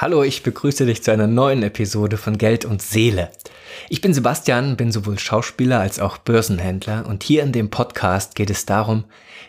Hallo, 0.00 0.22
ich 0.22 0.42
begrüße 0.42 0.86
dich 0.86 1.02
zu 1.02 1.10
einer 1.10 1.26
neuen 1.26 1.62
Episode 1.62 2.16
von 2.16 2.38
Geld 2.38 2.64
und 2.64 2.80
Seele. 2.80 3.30
Ich 3.90 4.00
bin 4.00 4.14
Sebastian, 4.14 4.78
bin 4.78 4.92
sowohl 4.92 5.18
Schauspieler 5.18 5.78
als 5.78 6.00
auch 6.00 6.16
Börsenhändler 6.16 7.04
und 7.06 7.22
hier 7.22 7.42
in 7.42 7.52
dem 7.52 7.68
Podcast 7.68 8.34
geht 8.34 8.48
es 8.48 8.64
darum, 8.64 9.04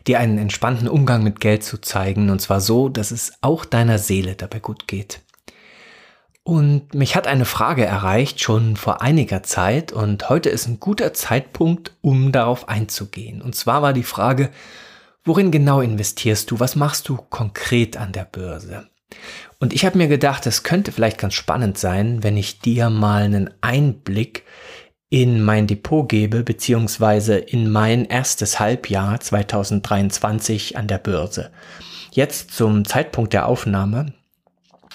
dir 0.07 0.19
einen 0.19 0.37
entspannten 0.37 0.89
Umgang 0.89 1.23
mit 1.23 1.39
Geld 1.39 1.63
zu 1.63 1.79
zeigen 1.79 2.29
und 2.29 2.41
zwar 2.41 2.59
so, 2.59 2.89
dass 2.89 3.11
es 3.11 3.31
auch 3.39 3.63
deiner 3.63 3.97
Seele 3.97 4.35
dabei 4.35 4.59
gut 4.59 4.89
geht. 4.89 5.21
Und 6.43 6.93
mich 6.93 7.15
hat 7.15 7.27
eine 7.27 7.45
Frage 7.45 7.85
erreicht 7.85 8.41
schon 8.41 8.75
vor 8.75 9.01
einiger 9.01 9.43
Zeit 9.43 9.93
und 9.93 10.27
heute 10.27 10.49
ist 10.49 10.67
ein 10.67 10.81
guter 10.81 11.13
Zeitpunkt, 11.13 11.93
um 12.01 12.33
darauf 12.33 12.67
einzugehen. 12.67 13.41
Und 13.41 13.55
zwar 13.55 13.81
war 13.81 13.93
die 13.93 14.03
Frage, 14.03 14.49
worin 15.23 15.49
genau 15.49 15.79
investierst 15.79 16.51
du? 16.51 16.59
Was 16.59 16.75
machst 16.75 17.07
du 17.07 17.15
konkret 17.15 17.95
an 17.95 18.11
der 18.11 18.25
Börse? 18.25 18.89
Und 19.59 19.73
ich 19.73 19.85
habe 19.85 19.97
mir 19.97 20.07
gedacht, 20.07 20.45
es 20.47 20.63
könnte 20.63 20.91
vielleicht 20.91 21.17
ganz 21.17 21.33
spannend 21.33 21.77
sein, 21.77 22.23
wenn 22.23 22.37
ich 22.37 22.59
dir 22.59 22.89
mal 22.89 23.23
einen 23.23 23.49
Einblick 23.61 24.43
in 25.09 25.43
mein 25.43 25.67
Depot 25.67 26.07
gebe, 26.07 26.43
beziehungsweise 26.43 27.37
in 27.37 27.69
mein 27.69 28.05
erstes 28.05 28.59
Halbjahr 28.59 29.19
2023 29.19 30.77
an 30.77 30.87
der 30.87 30.97
Börse. 30.97 31.51
Jetzt 32.11 32.51
zum 32.51 32.85
Zeitpunkt 32.85 33.33
der 33.33 33.45
Aufnahme 33.45 34.13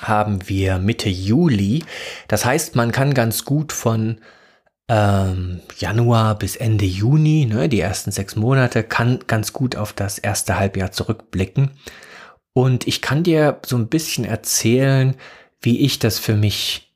haben 0.01 0.49
wir 0.49 0.79
Mitte 0.79 1.09
Juli. 1.09 1.85
Das 2.29 2.45
heißt, 2.45 2.77
man 2.77 2.93
kann 2.93 3.15
ganz 3.15 3.45
gut 3.45 3.73
von 3.73 4.19
ähm, 4.89 5.61
Januar 5.79 6.39
bis 6.39 6.57
Ende 6.57 6.85
Juni, 6.85 7.47
ne, 7.47 7.69
die 7.69 7.81
ersten 7.81 8.13
sechs 8.13 8.37
Monate, 8.37 8.83
kann 8.83 9.21
ganz 9.27 9.53
gut 9.53 9.77
auf 9.77 9.93
das 9.93 10.19
erste 10.19 10.59
Halbjahr 10.59 10.93
zurückblicken. 10.93 11.71
Und 12.57 12.87
ich 12.87 13.03
kann 13.03 13.23
dir 13.23 13.61
so 13.67 13.77
ein 13.77 13.89
bisschen 13.89 14.25
erzählen, 14.25 15.15
wie 15.61 15.81
ich 15.81 15.99
das 15.99 16.19
für 16.19 16.33
mich 16.33 16.91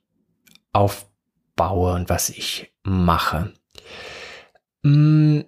aufbaue 0.73 1.93
und 1.93 2.09
was 2.09 2.31
ich 2.31 2.73
mache. 2.83 3.53
Mm, 4.83 5.41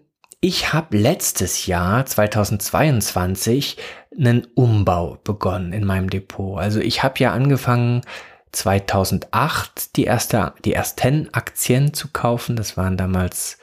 ich 0.43 0.75
habe 0.75 0.99
letztes 0.99 1.65
Jahr, 1.65 2.05
2022, 2.05 3.79
einen 4.15 4.47
Umbau 4.55 5.17
begonnen 5.25 5.73
in 5.73 5.87
meinem 5.87 6.11
Depot. 6.11 6.59
Also 6.59 6.81
ich 6.81 7.03
habe 7.03 7.19
ja 7.21 7.33
angefangen, 7.33 8.03
2008 8.53 9.97
die, 9.97 10.05
erste, 10.05 10.53
die 10.67 10.75
ersten 10.75 11.33
Aktien 11.33 11.95
zu 11.95 12.09
kaufen. 12.09 12.57
Das 12.57 12.77
waren 12.77 12.99
damals 12.99 13.57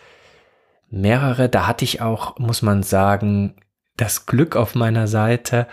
mehrere. 0.89 1.47
Da 1.47 1.67
hatte 1.67 1.85
ich 1.85 2.01
auch, 2.01 2.39
muss 2.39 2.63
man 2.63 2.81
sagen, 2.81 3.53
das 3.97 4.25
Glück 4.25 4.55
auf 4.55 4.73
meiner 4.73 5.07
Seite, 5.07 5.67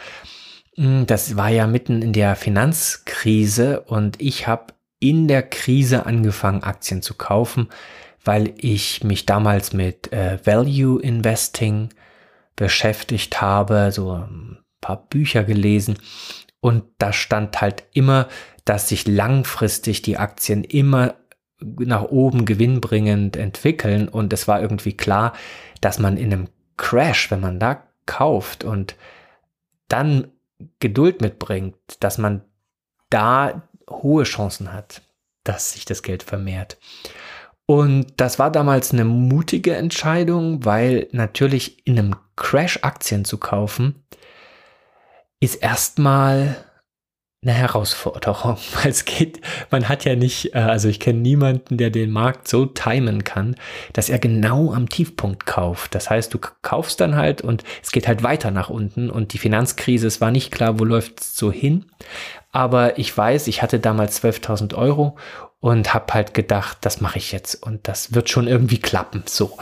das 0.76 1.36
war 1.36 1.48
ja 1.48 1.66
mitten 1.66 2.02
in 2.02 2.12
der 2.12 2.36
Finanzkrise 2.36 3.80
und 3.80 4.20
ich 4.20 4.46
habe 4.46 4.74
in 4.98 5.28
der 5.28 5.42
Krise 5.42 6.06
angefangen, 6.06 6.62
Aktien 6.62 7.02
zu 7.02 7.14
kaufen, 7.14 7.68
weil 8.24 8.54
ich 8.58 9.04
mich 9.04 9.24
damals 9.24 9.72
mit 9.72 10.12
äh, 10.12 10.38
Value 10.44 11.00
Investing 11.00 11.90
beschäftigt 12.56 13.40
habe, 13.40 13.90
so 13.92 14.12
ein 14.12 14.58
paar 14.80 15.06
Bücher 15.08 15.44
gelesen. 15.44 15.98
Und 16.60 16.84
da 16.98 17.12
stand 17.12 17.60
halt 17.60 17.84
immer, 17.92 18.28
dass 18.64 18.88
sich 18.88 19.06
langfristig 19.06 20.02
die 20.02 20.16
Aktien 20.16 20.64
immer 20.64 21.14
nach 21.60 22.04
oben 22.04 22.44
gewinnbringend 22.44 23.36
entwickeln. 23.36 24.08
Und 24.08 24.32
es 24.32 24.48
war 24.48 24.60
irgendwie 24.60 24.96
klar, 24.96 25.32
dass 25.80 25.98
man 25.98 26.16
in 26.16 26.32
einem 26.32 26.48
Crash, 26.76 27.30
wenn 27.30 27.40
man 27.40 27.60
da 27.60 27.82
kauft. 28.06 28.64
Und 28.64 28.96
dann 29.88 30.32
Geduld 30.80 31.20
mitbringt, 31.20 31.76
dass 32.00 32.18
man 32.18 32.44
da 33.10 33.68
hohe 33.88 34.24
Chancen 34.24 34.72
hat, 34.72 35.02
dass 35.44 35.72
sich 35.72 35.84
das 35.84 36.02
Geld 36.02 36.22
vermehrt. 36.22 36.78
Und 37.66 38.20
das 38.20 38.38
war 38.38 38.50
damals 38.50 38.92
eine 38.92 39.04
mutige 39.04 39.74
Entscheidung, 39.74 40.64
weil 40.64 41.08
natürlich 41.12 41.86
in 41.86 41.98
einem 41.98 42.16
Crash 42.36 42.80
Aktien 42.82 43.24
zu 43.24 43.38
kaufen, 43.38 44.04
ist 45.40 45.56
erstmal 45.56 46.65
eine 47.42 47.52
Herausforderung, 47.52 48.56
weil 48.74 48.90
es 48.90 49.04
geht, 49.04 49.40
man 49.70 49.88
hat 49.88 50.04
ja 50.04 50.16
nicht, 50.16 50.54
äh, 50.54 50.58
also 50.58 50.88
ich 50.88 51.00
kenne 51.00 51.20
niemanden, 51.20 51.76
der 51.76 51.90
den 51.90 52.10
Markt 52.10 52.48
so 52.48 52.66
timen 52.66 53.24
kann, 53.24 53.56
dass 53.92 54.08
er 54.08 54.18
genau 54.18 54.72
am 54.72 54.88
Tiefpunkt 54.88 55.46
kauft. 55.46 55.94
Das 55.94 56.10
heißt, 56.10 56.32
du 56.32 56.38
kaufst 56.62 57.00
dann 57.00 57.16
halt 57.16 57.42
und 57.42 57.62
es 57.82 57.92
geht 57.92 58.08
halt 58.08 58.22
weiter 58.22 58.50
nach 58.50 58.70
unten 58.70 59.10
und 59.10 59.32
die 59.32 59.38
Finanzkrise, 59.38 60.06
es 60.06 60.20
war 60.20 60.30
nicht 60.30 60.52
klar, 60.52 60.78
wo 60.78 60.84
läuft 60.84 61.20
es 61.20 61.36
so 61.36 61.52
hin. 61.52 61.86
Aber 62.52 62.98
ich 62.98 63.16
weiß, 63.16 63.48
ich 63.48 63.62
hatte 63.62 63.78
damals 63.78 64.22
12.000 64.22 64.74
Euro 64.74 65.16
und 65.60 65.92
habe 65.94 66.14
halt 66.14 66.32
gedacht, 66.32 66.78
das 66.82 67.00
mache 67.00 67.18
ich 67.18 67.32
jetzt 67.32 67.62
und 67.62 67.86
das 67.88 68.14
wird 68.14 68.30
schon 68.30 68.48
irgendwie 68.48 68.78
klappen. 68.78 69.24
So. 69.26 69.56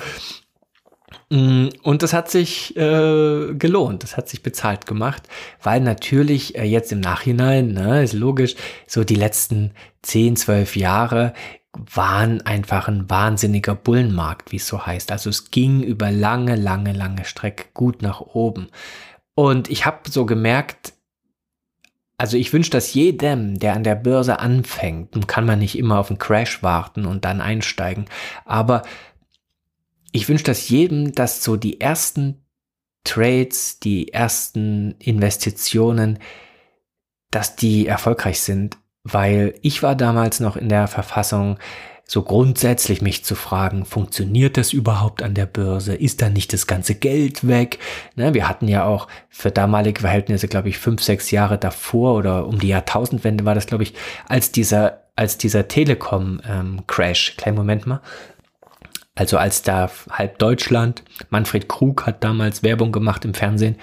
Mm, 1.35 1.71
und 1.83 2.05
das 2.05 2.13
hat 2.13 2.31
sich 2.31 2.77
äh, 2.77 3.55
gelohnt, 3.55 4.05
das 4.05 4.17
hat 4.17 4.29
sich 4.29 4.45
bezahlt 4.45 4.87
gemacht, 4.87 5.25
weil 5.61 5.81
natürlich 5.81 6.57
äh, 6.57 6.63
jetzt 6.63 6.93
im 6.93 7.01
Nachhinein, 7.01 7.73
ne, 7.73 8.05
ist 8.05 8.13
logisch, 8.13 8.55
so 8.87 9.03
die 9.03 9.17
letzten 9.17 9.73
10, 10.03 10.37
12 10.37 10.77
Jahre 10.77 11.35
waren 11.73 12.41
einfach 12.43 12.87
ein 12.87 13.11
wahnsinniger 13.11 13.75
Bullenmarkt, 13.75 14.53
wie 14.53 14.59
es 14.59 14.69
so 14.69 14.87
heißt. 14.87 15.11
Also 15.11 15.29
es 15.29 15.51
ging 15.51 15.83
über 15.83 16.13
lange, 16.13 16.55
lange, 16.55 16.93
lange 16.93 17.25
Strecke 17.25 17.65
gut 17.75 18.01
nach 18.01 18.21
oben. 18.21 18.69
Und 19.35 19.69
ich 19.69 19.87
habe 19.87 20.09
so 20.09 20.27
gemerkt, 20.27 20.93
also 22.17 22.37
ich 22.37 22.53
wünsche 22.53 22.71
das 22.71 22.95
jedem, 22.95 23.59
der 23.59 23.75
an 23.75 23.83
der 23.83 23.97
Börse 23.97 24.39
anfängt, 24.39 25.27
kann 25.27 25.47
man 25.47 25.59
nicht 25.59 25.77
immer 25.77 25.99
auf 25.99 26.11
einen 26.11 26.19
Crash 26.19 26.63
warten 26.63 27.07
und 27.07 27.25
dann 27.25 27.41
einsteigen, 27.41 28.05
aber 28.45 28.83
ich 30.15 30.29
wünsche 30.29 30.45
das 30.45 30.69
jedem, 30.69 31.13
dass 31.13 31.43
so 31.43 31.57
die 31.57 31.81
ersten 31.81 32.47
Trades, 33.03 33.81
die 33.81 34.13
ersten 34.13 34.95
Investitionen, 35.01 36.21
dass 37.33 37.57
die 37.57 37.89
erfolgreich 37.89 38.41
sind, 38.41 38.79
weil 39.03 39.55
ich 39.61 39.83
war 39.83 39.97
damals 39.97 40.39
noch 40.39 40.57
in 40.57 40.69
der 40.69 40.87
Verfassung, 40.87 41.59
so 42.07 42.23
grundsätzlich 42.23 43.03
mich 43.03 43.25
zu 43.25 43.35
fragen, 43.35 43.85
funktioniert 43.85 44.57
das 44.57 44.73
überhaupt 44.73 45.21
an 45.21 45.35
der 45.35 45.47
Börse? 45.47 45.97
Ist 45.97 46.23
da 46.23 46.29
nicht 46.29 46.53
das 46.53 46.69
ganze 46.69 46.95
Geld 46.95 47.49
weg? 47.49 47.81
Ne, 48.15 48.35
wir 48.35 48.49
hatten 48.49 48.69
ja 48.69 48.85
auch 48.85 49.09
für 49.31 49.51
damalige 49.51 50.03
Verhältnisse, 50.03 50.47
glaube 50.47 50.69
ich, 50.69 50.79
fünf, 50.79 51.03
sechs 51.03 51.33
Jahre 51.33 51.59
davor 51.59 52.15
oder 52.15 52.47
um 52.47 52.61
die 52.61 52.69
Jahrtausendwende 52.69 53.45
war 53.45 53.57
das, 53.57 53.67
glaube 53.67 53.83
ich, 53.83 53.95
als 54.29 54.53
dieser, 54.53 55.09
als 55.17 55.39
dieser 55.39 55.67
Telekom-Crash, 55.67 57.31
ähm, 57.31 57.37
kleinen 57.37 57.57
Moment 57.57 57.87
mal, 57.87 58.01
also 59.17 59.39
als 59.39 59.63
da 59.63 59.91
halb 60.11 60.39
Deutschland, 60.39 61.05
Manfred 61.31 61.69
Krug 61.69 62.05
hat 62.05 62.25
damals 62.25 62.65
Werbung 62.65 62.91
gemacht 62.91 63.25
im 63.25 63.33
Fernsehen 63.33 63.77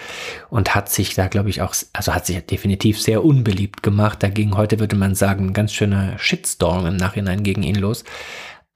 und 0.50 0.76
hat 0.76 0.90
sich 0.90 1.16
da, 1.16 1.28
glaube 1.28 1.50
ich, 1.50 1.62
auch, 1.62 1.74
also 1.94 2.14
hat 2.14 2.26
sich 2.26 2.38
definitiv 2.46 3.02
sehr 3.02 3.24
unbeliebt 3.24 3.82
gemacht. 3.82 4.24
Dagegen 4.24 4.58
heute 4.58 4.80
würde 4.80 4.98
man 4.98 5.16
sagen, 5.16 5.48
ein 5.48 5.54
ganz 5.54 5.72
schöner 5.72 6.18
Shitstorm 6.18 6.86
im 6.86 6.98
Nachhinein 6.98 7.44
gegen 7.44 7.64
ihn 7.64 7.76
los. 7.76 8.04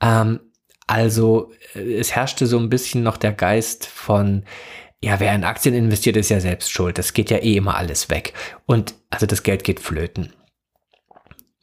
Ähm, 0.01 0.39
also 0.88 1.51
äh, 1.73 1.95
es 1.95 2.16
herrschte 2.16 2.47
so 2.47 2.57
ein 2.57 2.69
bisschen 2.69 3.03
noch 3.03 3.17
der 3.17 3.33
Geist 3.33 3.85
von, 3.85 4.45
ja, 5.03 5.19
wer 5.19 5.35
in 5.35 5.43
Aktien 5.43 5.75
investiert, 5.75 6.16
ist 6.16 6.29
ja 6.29 6.39
selbst 6.39 6.72
schuld. 6.72 6.97
Das 6.97 7.13
geht 7.13 7.31
ja 7.31 7.37
eh 7.37 7.57
immer 7.57 7.75
alles 7.75 8.09
weg. 8.09 8.33
Und 8.66 8.95
also 9.09 9.25
das 9.25 9.43
Geld 9.43 9.66
geht 9.66 9.81
flöten. 9.81 10.31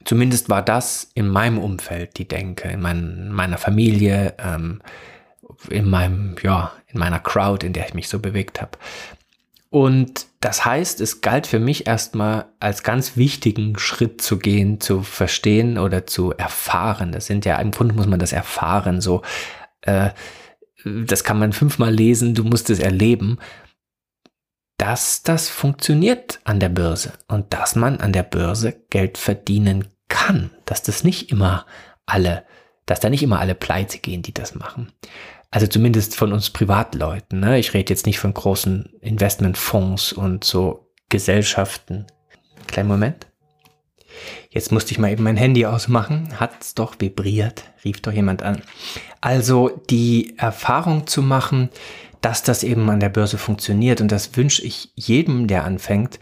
Zumindest 0.05 0.49
war 0.49 0.63
das 0.63 1.11
in 1.15 1.29
meinem 1.29 1.59
Umfeld 1.59 2.19
die 2.19 2.29
Denke, 2.29 2.69
in 2.69 2.81
mein, 2.81 3.31
meiner 3.31 3.59
Familie, 3.59 4.35
ähm, 4.39 4.83
in 5.69 5.89
meinem, 5.89 6.37
ja, 6.43 6.73
in 6.89 6.99
meiner 6.99 7.21
Crowd, 7.21 7.67
in 7.67 7.73
der 7.73 7.87
ich 7.87 7.95
mich 7.95 8.09
so 8.09 8.19
bewegt 8.19 8.61
habe. 8.61 8.79
Und 9.71 10.27
das 10.41 10.67
heißt, 10.67 11.01
es 11.01 11.23
galt 11.23 11.47
für 11.47 11.59
mich 11.59 11.87
erstmal 11.87 12.45
als 12.61 12.83
ganz 12.83 13.17
wichtigen 13.17 13.79
Schritt 13.79 14.21
zu 14.21 14.39
gehen, 14.39 14.81
zu 14.81 15.03
verstehen 15.03 15.79
oder 15.79 16.07
zu 16.07 16.33
erfahren. 16.33 17.11
Das 17.11 17.27
sind 17.27 17.47
ja, 17.47 17.57
im 17.57 17.71
Grunde 17.71 17.95
muss 17.95 18.07
man 18.07 18.19
das 18.19 18.33
erfahren, 18.33 19.01
so, 19.01 19.23
äh, 19.81 20.11
das 20.85 21.25
kann 21.25 21.39
man 21.39 21.53
fünfmal 21.53 21.95
lesen, 21.95 22.35
du 22.35 22.45
musst 22.45 22.69
es 22.69 22.81
erleben, 22.81 23.39
dass 24.79 25.23
das 25.23 25.49
funktioniert 25.49 26.41
an 26.45 26.61
der 26.61 26.69
Börse 26.69 27.13
und 27.29 27.53
dass 27.53 27.77
man 27.77 28.01
an 28.01 28.13
der 28.13 28.25
Börse 28.25 28.75
Geld 28.91 29.19
verdienen 29.19 29.87
kann, 30.09 30.51
dass 30.65 30.83
das 30.83 31.05
nicht 31.05 31.31
immer 31.31 31.67
alle, 32.07 32.45
dass 32.87 33.01
da 33.01 33.09
nicht 33.09 33.23
immer 33.23 33.41
alle 33.41 33.55
pleite 33.55 33.99
gehen, 33.99 34.23
die 34.23 34.35
das 34.35 34.55
machen. 34.55 34.93
Also 35.51 35.67
zumindest 35.67 36.17
von 36.17 36.33
uns 36.33 36.51
Privatleuten. 36.51 37.41
Ne? 37.41 37.59
Ich 37.59 37.75
rede 37.75 37.93
jetzt 37.93 38.07
nicht 38.07 38.19
von 38.19 38.33
großen 38.33 38.87
Investmentfonds 39.01 40.13
und 40.13 40.45
so 40.45 40.91
Gesellschaften. 41.11 42.07
Kleinen 42.67 42.89
Moment. 42.89 43.27
Jetzt 44.51 44.73
musste 44.73 44.93
ich 44.93 44.99
mal 44.99 45.11
eben 45.11 45.25
mein 45.25 45.37
Handy 45.37 45.67
ausmachen. 45.67 46.29
Hat's 46.39 46.75
doch 46.75 46.97
vibriert. 46.99 47.65
Rief 47.85 48.01
doch 48.01 48.13
jemand 48.13 48.43
an. 48.43 48.63
Also 49.21 49.83
die 49.91 50.35
Erfahrung 50.39 51.07
zu 51.07 51.23
machen, 51.23 51.71
dass 52.21 52.43
das 52.43 52.63
eben 52.63 52.89
an 52.89 53.01
der 53.01 53.09
Börse 53.09 53.37
funktioniert 53.37 54.01
und 54.01 54.13
das 54.13 54.37
wünsche 54.37 54.63
ich 54.63 54.93
jedem, 54.95 55.49
der 55.49 55.65
anfängt, 55.65 56.21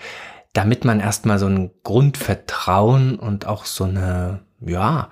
damit 0.53 0.85
man 0.85 0.99
erstmal 0.99 1.39
so 1.39 1.47
ein 1.47 1.71
Grundvertrauen 1.85 3.19
und 3.19 3.47
auch 3.47 3.67
so 3.67 3.85
eine, 3.85 4.41
ja, 4.61 5.11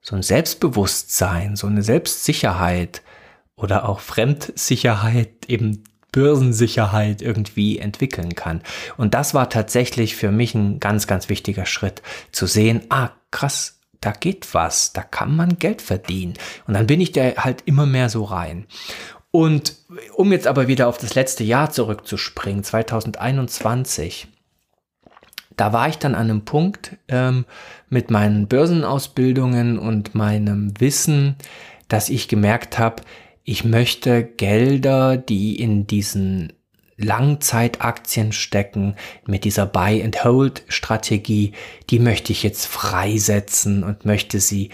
so 0.00 0.16
ein 0.16 0.22
Selbstbewusstsein, 0.22 1.56
so 1.56 1.66
eine 1.66 1.82
Selbstsicherheit 1.82 3.02
oder 3.56 3.88
auch 3.88 4.00
Fremdsicherheit, 4.00 5.46
eben 5.48 5.82
Börsensicherheit 6.12 7.22
irgendwie 7.22 7.78
entwickeln 7.78 8.34
kann. 8.34 8.62
Und 8.96 9.14
das 9.14 9.34
war 9.34 9.50
tatsächlich 9.50 10.16
für 10.16 10.30
mich 10.30 10.54
ein 10.54 10.80
ganz, 10.80 11.06
ganz 11.06 11.28
wichtiger 11.28 11.66
Schritt, 11.66 12.02
zu 12.32 12.46
sehen, 12.46 12.82
ah, 12.88 13.10
krass, 13.30 13.78
da 14.00 14.12
geht 14.12 14.54
was, 14.54 14.92
da 14.92 15.02
kann 15.02 15.34
man 15.34 15.58
Geld 15.58 15.82
verdienen. 15.82 16.34
Und 16.66 16.74
dann 16.74 16.86
bin 16.86 17.00
ich 17.00 17.12
da 17.12 17.22
halt 17.36 17.62
immer 17.66 17.86
mehr 17.86 18.08
so 18.08 18.24
rein. 18.24 18.66
Und 19.30 19.76
um 20.14 20.32
jetzt 20.32 20.46
aber 20.46 20.68
wieder 20.68 20.88
auf 20.88 20.98
das 20.98 21.14
letzte 21.14 21.44
Jahr 21.44 21.70
zurückzuspringen, 21.70 22.64
2021, 22.64 24.28
da 25.56 25.72
war 25.72 25.88
ich 25.88 25.98
dann 25.98 26.14
an 26.14 26.30
einem 26.30 26.44
Punkt 26.44 26.96
ähm, 27.08 27.44
mit 27.88 28.10
meinen 28.10 28.46
Börsenausbildungen 28.46 29.78
und 29.78 30.14
meinem 30.14 30.80
Wissen, 30.80 31.36
dass 31.88 32.08
ich 32.08 32.28
gemerkt 32.28 32.78
habe, 32.78 33.02
ich 33.48 33.64
möchte 33.64 34.24
Gelder, 34.24 35.16
die 35.16 35.58
in 35.58 35.86
diesen 35.86 36.52
Langzeitaktien 36.98 38.32
stecken, 38.32 38.94
mit 39.26 39.44
dieser 39.44 39.64
Buy-and-Hold-Strategie, 39.64 41.52
die 41.88 41.98
möchte 41.98 42.30
ich 42.30 42.42
jetzt 42.42 42.66
freisetzen 42.66 43.84
und 43.84 44.04
möchte 44.04 44.40
sie 44.40 44.68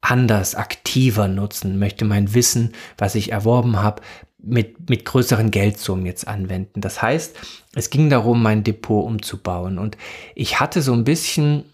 anders, 0.00 0.54
aktiver 0.54 1.28
nutzen, 1.28 1.78
möchte 1.78 2.06
mein 2.06 2.32
Wissen, 2.32 2.72
was 2.96 3.14
ich 3.14 3.30
erworben 3.30 3.82
habe, 3.82 4.00
mit, 4.38 4.88
mit 4.88 5.04
größeren 5.04 5.50
Geldsummen 5.50 6.06
jetzt 6.06 6.26
anwenden. 6.26 6.80
Das 6.80 7.02
heißt, 7.02 7.36
es 7.74 7.90
ging 7.90 8.08
darum, 8.08 8.42
mein 8.42 8.64
Depot 8.64 9.04
umzubauen. 9.04 9.78
Und 9.78 9.98
ich 10.34 10.60
hatte 10.60 10.80
so 10.80 10.94
ein 10.94 11.04
bisschen 11.04 11.64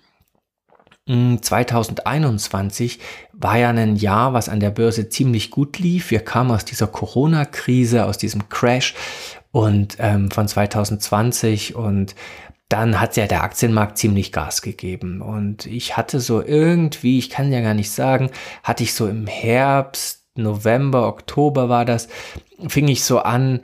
2021 1.06 2.94
hm, 2.94 3.00
war 3.32 3.56
ja 3.58 3.70
ein 3.70 3.97
Jahr, 3.97 4.32
was 4.32 4.49
an 4.49 4.61
der 4.61 4.70
Börse 4.70 5.08
ziemlich 5.08 5.50
gut 5.50 5.79
lief. 5.79 6.11
Wir 6.11 6.20
kamen 6.20 6.50
aus 6.50 6.64
dieser 6.64 6.87
Corona-Krise, 6.87 8.05
aus 8.05 8.19
diesem 8.19 8.49
Crash 8.49 8.94
und 9.50 9.97
ähm, 9.99 10.31
von 10.31 10.47
2020 10.47 11.75
und 11.75 12.14
dann 12.69 13.00
hat 13.00 13.17
ja 13.17 13.26
der 13.26 13.43
Aktienmarkt 13.43 13.99
ziemlich 13.99 14.31
Gas 14.31 14.62
gegeben. 14.62 15.20
Und 15.23 15.67
ich 15.67 15.97
hatte 15.97 16.20
so 16.20 16.41
irgendwie, 16.41 17.19
ich 17.19 17.29
kann 17.29 17.52
ja 17.52 17.61
gar 17.61 17.75
nicht 17.75 17.91
sagen, 17.91 18.31
hatte 18.62 18.85
ich 18.85 18.94
so 18.94 19.08
im 19.08 19.26
Herbst, 19.26 20.25
November, 20.37 21.08
Oktober 21.08 21.69
war 21.69 21.85
das, 21.85 22.08
fing 22.69 22.87
ich 22.87 23.02
so 23.02 23.19
an, 23.19 23.61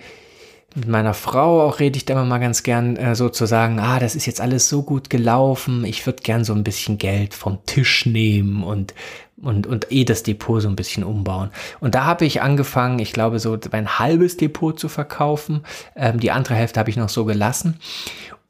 mit 0.76 0.88
meiner 0.88 1.14
Frau 1.14 1.62
auch 1.62 1.80
rede 1.80 1.96
ich 1.96 2.04
da 2.04 2.12
immer 2.12 2.24
mal 2.24 2.38
ganz 2.38 2.62
gern 2.62 2.96
äh, 2.96 3.16
so 3.16 3.28
zu 3.28 3.46
sagen, 3.46 3.80
ah, 3.80 3.98
das 3.98 4.14
ist 4.14 4.26
jetzt 4.26 4.40
alles 4.40 4.68
so 4.68 4.82
gut 4.82 5.10
gelaufen, 5.10 5.84
ich 5.84 6.04
würde 6.06 6.22
gern 6.22 6.44
so 6.44 6.52
ein 6.52 6.64
bisschen 6.64 6.98
Geld 6.98 7.34
vom 7.34 7.64
Tisch 7.66 8.06
nehmen 8.06 8.62
und 8.62 8.94
und, 9.42 9.66
und 9.66 9.92
eh 9.92 10.04
das 10.04 10.22
Depot 10.22 10.62
so 10.62 10.68
ein 10.68 10.76
bisschen 10.76 11.04
umbauen. 11.04 11.50
Und 11.80 11.94
da 11.94 12.06
habe 12.06 12.24
ich 12.24 12.40
angefangen, 12.40 12.98
ich 12.98 13.12
glaube, 13.12 13.38
so 13.38 13.58
ein 13.70 13.98
halbes 13.98 14.38
Depot 14.38 14.80
zu 14.80 14.88
verkaufen. 14.88 15.60
Ähm, 15.94 16.18
die 16.20 16.30
andere 16.30 16.54
Hälfte 16.54 16.80
habe 16.80 16.88
ich 16.88 16.96
noch 16.96 17.10
so 17.10 17.26
gelassen. 17.26 17.78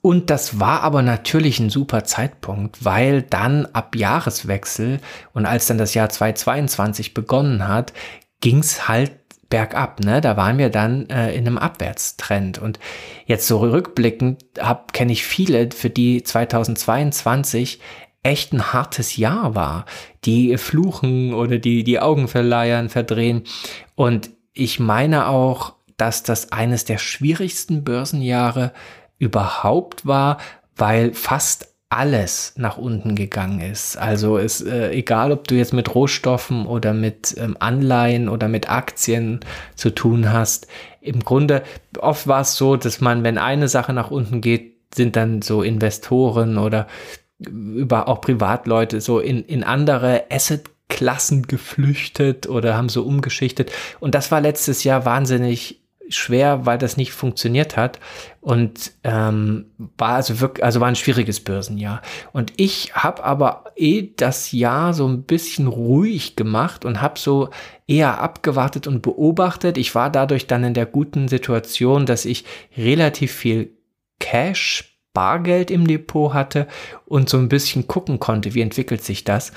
Und 0.00 0.30
das 0.30 0.60
war 0.60 0.82
aber 0.82 1.02
natürlich 1.02 1.58
ein 1.58 1.70
super 1.70 2.04
Zeitpunkt, 2.04 2.84
weil 2.84 3.22
dann 3.22 3.66
ab 3.72 3.96
Jahreswechsel 3.96 5.00
und 5.32 5.44
als 5.46 5.66
dann 5.66 5.78
das 5.78 5.94
Jahr 5.94 6.08
2022 6.08 7.12
begonnen 7.14 7.66
hat, 7.66 7.92
ging 8.40 8.60
es 8.60 8.86
halt 8.86 9.10
bergab, 9.48 10.00
ne? 10.00 10.20
Da 10.20 10.36
waren 10.36 10.58
wir 10.58 10.70
dann 10.70 11.08
äh, 11.08 11.32
in 11.34 11.46
einem 11.46 11.58
Abwärtstrend. 11.58 12.58
Und 12.58 12.78
jetzt 13.26 13.46
so 13.46 13.58
rückblickend 13.58 14.44
kenne 14.92 15.12
ich 15.12 15.24
viele, 15.24 15.70
für 15.72 15.90
die 15.90 16.22
2022 16.22 17.80
echt 18.22 18.52
ein 18.52 18.72
hartes 18.72 19.16
Jahr 19.16 19.54
war, 19.54 19.84
die 20.24 20.56
fluchen 20.58 21.32
oder 21.32 21.58
die 21.58 21.84
die 21.84 22.00
Augen 22.00 22.26
verleiern, 22.26 22.88
verdrehen. 22.88 23.44
Und 23.94 24.30
ich 24.52 24.80
meine 24.80 25.28
auch, 25.28 25.74
dass 25.96 26.22
das 26.24 26.50
eines 26.50 26.84
der 26.84 26.98
schwierigsten 26.98 27.84
Börsenjahre 27.84 28.72
überhaupt 29.18 30.06
war, 30.06 30.38
weil 30.74 31.14
fast 31.14 31.75
alles 31.88 32.54
nach 32.56 32.78
unten 32.78 33.14
gegangen 33.14 33.60
ist. 33.60 33.96
Also 33.96 34.38
ist 34.38 34.60
äh, 34.62 34.90
egal, 34.90 35.30
ob 35.30 35.46
du 35.46 35.54
jetzt 35.54 35.72
mit 35.72 35.94
Rohstoffen 35.94 36.66
oder 36.66 36.92
mit 36.92 37.36
ähm, 37.38 37.56
Anleihen 37.60 38.28
oder 38.28 38.48
mit 38.48 38.68
Aktien 38.68 39.40
zu 39.76 39.90
tun 39.90 40.32
hast. 40.32 40.66
Im 41.00 41.20
Grunde 41.20 41.62
oft 41.98 42.26
war 42.26 42.40
es 42.40 42.56
so, 42.56 42.76
dass 42.76 43.00
man, 43.00 43.22
wenn 43.22 43.38
eine 43.38 43.68
Sache 43.68 43.92
nach 43.92 44.10
unten 44.10 44.40
geht, 44.40 44.74
sind 44.94 45.14
dann 45.14 45.42
so 45.42 45.62
Investoren 45.62 46.58
oder 46.58 46.88
über 47.38 48.08
auch 48.08 48.20
Privatleute 48.20 49.00
so 49.00 49.20
in, 49.20 49.44
in 49.44 49.62
andere 49.62 50.24
Assetklassen 50.30 51.46
geflüchtet 51.46 52.48
oder 52.48 52.76
haben 52.76 52.88
so 52.88 53.04
umgeschichtet. 53.04 53.70
Und 54.00 54.14
das 54.14 54.32
war 54.32 54.40
letztes 54.40 54.82
Jahr 54.82 55.04
wahnsinnig 55.04 55.85
schwer, 56.08 56.66
weil 56.66 56.78
das 56.78 56.96
nicht 56.96 57.12
funktioniert 57.12 57.76
hat 57.76 57.98
und 58.40 58.92
ähm, 59.04 59.66
war 59.98 60.14
also 60.16 60.40
wirklich, 60.40 60.64
also 60.64 60.80
war 60.80 60.88
ein 60.88 60.96
schwieriges 60.96 61.40
Börsenjahr. 61.40 62.02
Und 62.32 62.52
ich 62.56 62.94
habe 62.94 63.24
aber 63.24 63.64
eh 63.76 64.10
das 64.16 64.52
Jahr 64.52 64.94
so 64.94 65.06
ein 65.06 65.24
bisschen 65.24 65.66
ruhig 65.66 66.36
gemacht 66.36 66.84
und 66.84 67.02
habe 67.02 67.18
so 67.18 67.50
eher 67.86 68.20
abgewartet 68.20 68.86
und 68.86 69.02
beobachtet. 69.02 69.78
Ich 69.78 69.94
war 69.94 70.10
dadurch 70.10 70.46
dann 70.46 70.64
in 70.64 70.74
der 70.74 70.86
guten 70.86 71.28
Situation, 71.28 72.06
dass 72.06 72.24
ich 72.24 72.44
relativ 72.76 73.32
viel 73.32 73.72
Cash 74.18 74.96
Bargeld 75.12 75.70
im 75.70 75.86
Depot 75.86 76.34
hatte 76.34 76.66
und 77.06 77.30
so 77.30 77.38
ein 77.38 77.48
bisschen 77.48 77.86
gucken 77.86 78.20
konnte, 78.20 78.52
wie 78.52 78.60
entwickelt 78.60 79.02
sich 79.02 79.24
das. 79.24 79.52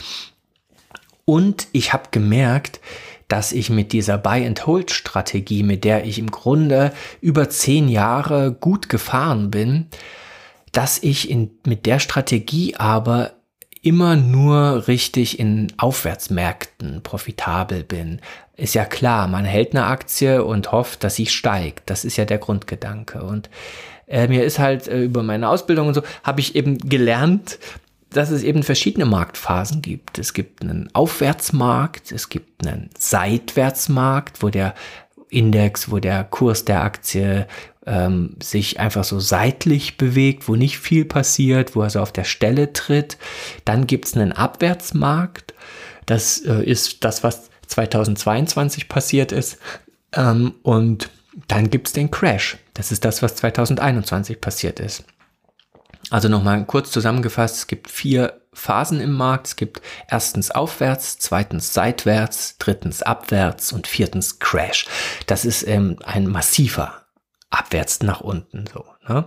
Und 1.25 1.67
ich 1.73 1.91
habe 1.91 2.05
gemerkt, 2.11 2.79
dass 3.29 3.53
ich 3.53 3.69
mit 3.69 3.93
dieser 3.93 4.17
Buy-and-Hold-Strategie, 4.17 5.63
mit 5.63 5.85
der 5.85 6.03
ich 6.05 6.19
im 6.19 6.29
Grunde 6.29 6.91
über 7.21 7.49
zehn 7.49 7.87
Jahre 7.87 8.51
gut 8.51 8.89
gefahren 8.89 9.49
bin, 9.49 9.87
dass 10.73 11.01
ich 11.01 11.29
in, 11.29 11.51
mit 11.65 11.85
der 11.85 11.99
Strategie 11.99 12.75
aber 12.75 13.31
immer 13.81 14.15
nur 14.15 14.87
richtig 14.87 15.39
in 15.39 15.71
Aufwärtsmärkten 15.77 17.01
profitabel 17.01 17.83
bin. 17.83 18.19
Ist 18.57 18.75
ja 18.75 18.83
klar, 18.83 19.27
man 19.27 19.45
hält 19.45 19.73
eine 19.73 19.85
Aktie 19.85 20.43
und 20.43 20.71
hofft, 20.71 21.03
dass 21.03 21.15
sie 21.15 21.27
steigt. 21.27 21.89
Das 21.89 22.03
ist 22.03 22.17
ja 22.17 22.25
der 22.25 22.39
Grundgedanke. 22.39 23.23
Und 23.23 23.49
äh, 24.07 24.27
mir 24.27 24.43
ist 24.43 24.59
halt 24.59 24.87
äh, 24.87 25.03
über 25.03 25.23
meine 25.23 25.47
Ausbildung 25.47 25.87
und 25.87 25.93
so, 25.93 26.01
habe 26.23 26.41
ich 26.41 26.55
eben 26.55 26.77
gelernt, 26.79 27.59
dass 28.11 28.31
es 28.31 28.43
eben 28.43 28.63
verschiedene 28.63 29.05
Marktphasen 29.05 29.81
gibt. 29.81 30.17
Es 30.17 30.33
gibt 30.33 30.61
einen 30.61 30.89
Aufwärtsmarkt, 30.93 32.11
es 32.11 32.29
gibt 32.29 32.65
einen 32.65 32.89
Seitwärtsmarkt, 32.97 34.41
wo 34.41 34.49
der 34.49 34.73
Index, 35.29 35.91
wo 35.91 35.99
der 35.99 36.23
Kurs 36.23 36.65
der 36.65 36.83
Aktie 36.83 37.47
ähm, 37.85 38.35
sich 38.41 38.79
einfach 38.79 39.03
so 39.03 39.19
seitlich 39.19 39.97
bewegt, 39.97 40.47
wo 40.47 40.55
nicht 40.55 40.79
viel 40.79 41.05
passiert, 41.05 41.75
wo 41.75 41.81
er 41.81 41.89
so 41.89 41.99
auf 41.99 42.11
der 42.11 42.23
Stelle 42.23 42.73
tritt. 42.73 43.17
Dann 43.65 43.87
gibt 43.87 44.07
es 44.07 44.15
einen 44.15 44.31
Abwärtsmarkt. 44.31 45.53
Das 46.05 46.39
äh, 46.39 46.63
ist 46.63 47.03
das, 47.03 47.23
was 47.23 47.49
2022 47.67 48.89
passiert 48.89 49.31
ist. 49.31 49.59
Ähm, 50.13 50.55
und 50.63 51.09
dann 51.47 51.69
gibt 51.69 51.87
es 51.87 51.93
den 51.93 52.11
Crash. 52.11 52.57
Das 52.73 52.91
ist 52.91 53.05
das, 53.05 53.21
was 53.21 53.35
2021 53.35 54.41
passiert 54.41 54.79
ist. 54.79 55.03
Also 56.09 56.27
nochmal 56.27 56.65
kurz 56.65 56.91
zusammengefasst, 56.91 57.55
es 57.57 57.67
gibt 57.67 57.89
vier 57.89 58.41
Phasen 58.53 58.99
im 58.99 59.13
Markt. 59.13 59.47
Es 59.47 59.55
gibt 59.55 59.81
erstens 60.07 60.51
aufwärts, 60.51 61.19
zweitens 61.19 61.73
seitwärts, 61.73 62.57
drittens 62.57 63.01
abwärts 63.01 63.71
und 63.71 63.87
viertens 63.87 64.39
Crash. 64.39 64.87
Das 65.27 65.45
ist 65.45 65.67
ähm, 65.67 65.97
ein 66.03 66.27
massiver 66.27 67.05
Abwärts 67.49 68.01
nach 68.01 68.21
unten 68.21 68.65
so. 68.71 68.85
Ne? 69.07 69.25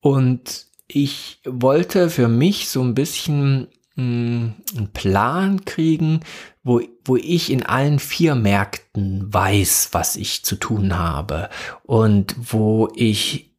Und 0.00 0.66
ich 0.88 1.40
wollte 1.44 2.10
für 2.10 2.28
mich 2.28 2.68
so 2.68 2.82
ein 2.82 2.94
bisschen 2.94 3.68
mh, 3.94 4.02
hm, 4.02 4.54
einen 4.76 4.92
Plan 4.92 5.64
kriegen, 5.64 6.20
wo, 6.62 6.80
wo 7.04 7.16
ich 7.16 7.50
in 7.50 7.64
allen 7.64 7.98
vier 7.98 8.34
Märkten 8.34 9.32
weiß, 9.32 9.90
was 9.92 10.16
ich 10.16 10.44
zu 10.44 10.56
tun 10.56 10.98
habe 10.98 11.48
und 11.84 12.34
wo 12.38 12.90
ich 12.94 13.49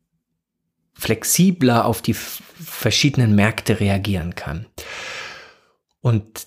flexibler 1.01 1.85
auf 1.85 2.03
die 2.03 2.13
verschiedenen 2.13 3.33
Märkte 3.33 3.79
reagieren 3.79 4.35
kann. 4.35 4.67
Und 5.99 6.45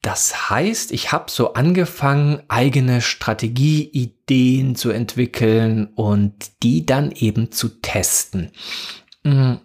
das 0.00 0.48
heißt, 0.48 0.92
ich 0.92 1.10
habe 1.10 1.28
so 1.28 1.54
angefangen, 1.54 2.40
eigene 2.46 3.00
Strategieideen 3.00 4.76
zu 4.76 4.90
entwickeln 4.90 5.86
und 5.96 6.62
die 6.62 6.86
dann 6.86 7.10
eben 7.10 7.50
zu 7.50 7.80
testen. 7.80 8.52
Hm. 9.24 9.58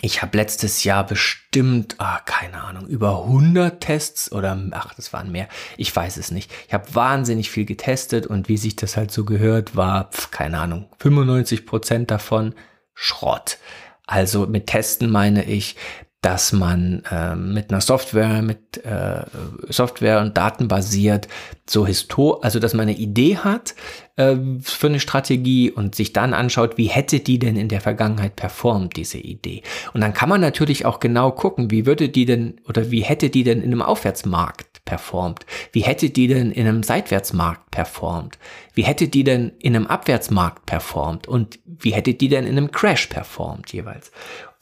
Ich 0.00 0.22
habe 0.22 0.36
letztes 0.36 0.84
Jahr 0.84 1.04
bestimmt, 1.04 1.96
ah, 1.98 2.20
keine 2.24 2.62
Ahnung, 2.62 2.86
über 2.86 3.24
100 3.24 3.80
Tests 3.80 4.30
oder, 4.30 4.60
ach, 4.70 4.94
das 4.94 5.12
waren 5.12 5.32
mehr, 5.32 5.48
ich 5.76 5.94
weiß 5.94 6.16
es 6.16 6.30
nicht. 6.30 6.50
Ich 6.68 6.74
habe 6.74 6.94
wahnsinnig 6.94 7.50
viel 7.50 7.64
getestet 7.64 8.26
und 8.26 8.48
wie 8.48 8.56
sich 8.56 8.76
das 8.76 8.96
halt 8.96 9.10
so 9.10 9.24
gehört, 9.24 9.74
war, 9.74 10.10
pf, 10.10 10.30
keine 10.30 10.58
Ahnung, 10.58 10.88
95 10.98 11.66
Prozent 11.66 12.12
davon 12.12 12.54
Schrott. 12.94 13.58
Also 14.06 14.46
mit 14.46 14.66
Testen 14.66 15.10
meine 15.10 15.44
ich, 15.44 15.76
dass 16.22 16.52
man 16.52 17.02
äh, 17.10 17.34
mit 17.34 17.70
einer 17.70 17.80
Software, 17.80 18.42
mit 18.42 18.84
äh, 18.84 19.24
Software 19.68 20.20
und 20.20 20.36
Daten 20.36 20.68
basiert, 20.68 21.26
so 21.68 21.84
histor, 21.84 22.44
also 22.44 22.60
dass 22.60 22.74
man 22.74 22.82
eine 22.82 22.96
Idee 22.96 23.38
hat 23.38 23.74
äh, 24.14 24.36
für 24.62 24.86
eine 24.86 25.00
Strategie 25.00 25.72
und 25.72 25.96
sich 25.96 26.12
dann 26.12 26.32
anschaut, 26.32 26.78
wie 26.78 26.86
hätte 26.86 27.18
die 27.18 27.40
denn 27.40 27.56
in 27.56 27.68
der 27.68 27.80
Vergangenheit 27.80 28.36
performt, 28.36 28.96
diese 28.96 29.18
Idee. 29.18 29.62
Und 29.94 30.00
dann 30.00 30.14
kann 30.14 30.28
man 30.28 30.40
natürlich 30.40 30.86
auch 30.86 31.00
genau 31.00 31.32
gucken, 31.32 31.72
wie 31.72 31.86
würde 31.86 32.08
die 32.08 32.24
denn 32.24 32.60
oder 32.68 32.92
wie 32.92 33.00
hätte 33.00 33.28
die 33.28 33.42
denn 33.42 33.60
in 33.60 33.72
einem 33.72 33.82
Aufwärtsmarkt 33.82 34.71
performt? 34.84 35.46
Wie 35.72 35.80
hätte 35.80 36.10
die 36.10 36.26
denn 36.26 36.50
in 36.50 36.66
einem 36.66 36.82
Seitwärtsmarkt 36.82 37.70
performt? 37.70 38.38
Wie 38.74 38.82
hätte 38.82 39.08
die 39.08 39.24
denn 39.24 39.52
in 39.58 39.76
einem 39.76 39.86
Abwärtsmarkt 39.86 40.66
performt? 40.66 41.28
Und 41.28 41.58
wie 41.64 41.92
hätte 41.92 42.14
die 42.14 42.28
denn 42.28 42.46
in 42.46 42.56
einem 42.56 42.70
Crash 42.70 43.06
performt 43.06 43.72
jeweils? 43.72 44.12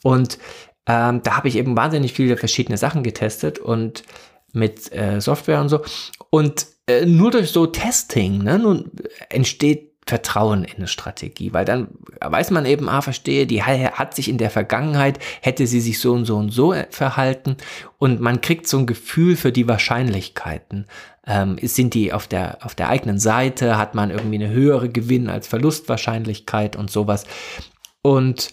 Und 0.03 0.37
ähm, 0.87 1.21
da 1.23 1.37
habe 1.37 1.47
ich 1.47 1.55
eben 1.57 1.75
wahnsinnig 1.75 2.13
viele 2.13 2.37
verschiedene 2.37 2.77
Sachen 2.77 3.03
getestet 3.03 3.59
und 3.59 4.03
mit 4.53 4.91
äh, 4.91 5.21
Software 5.21 5.61
und 5.61 5.69
so. 5.69 5.81
Und 6.29 6.67
äh, 6.87 7.05
nur 7.05 7.31
durch 7.31 7.51
so 7.51 7.67
Testing 7.67 8.39
ne, 8.39 8.59
nun 8.59 8.91
entsteht 9.29 9.90
Vertrauen 10.11 10.65
in 10.65 10.75
eine 10.75 10.87
Strategie, 10.87 11.53
weil 11.53 11.63
dann 11.63 11.87
weiß 12.19 12.51
man 12.51 12.65
eben, 12.65 12.89
ah, 12.89 13.01
verstehe, 13.01 13.47
die 13.47 13.63
hat 13.63 14.13
sich 14.13 14.27
in 14.27 14.37
der 14.37 14.49
Vergangenheit, 14.49 15.19
hätte 15.39 15.65
sie 15.67 15.79
sich 15.79 16.01
so 16.01 16.11
und 16.11 16.25
so 16.25 16.35
und 16.35 16.49
so 16.49 16.73
äh, 16.73 16.85
verhalten 16.89 17.55
und 17.97 18.19
man 18.19 18.41
kriegt 18.41 18.67
so 18.67 18.77
ein 18.77 18.87
Gefühl 18.87 19.37
für 19.37 19.53
die 19.53 19.69
Wahrscheinlichkeiten. 19.69 20.85
Ähm, 21.25 21.57
sind 21.61 21.93
die 21.93 22.11
auf 22.11 22.27
der, 22.27 22.57
auf 22.65 22.75
der 22.75 22.89
eigenen 22.89 23.19
Seite, 23.19 23.77
hat 23.77 23.95
man 23.95 24.11
irgendwie 24.11 24.43
eine 24.43 24.49
höhere 24.49 24.89
Gewinn- 24.89 25.29
als 25.29 25.47
Verlustwahrscheinlichkeit 25.47 26.75
und 26.75 26.91
sowas. 26.91 27.23
Und 28.01 28.51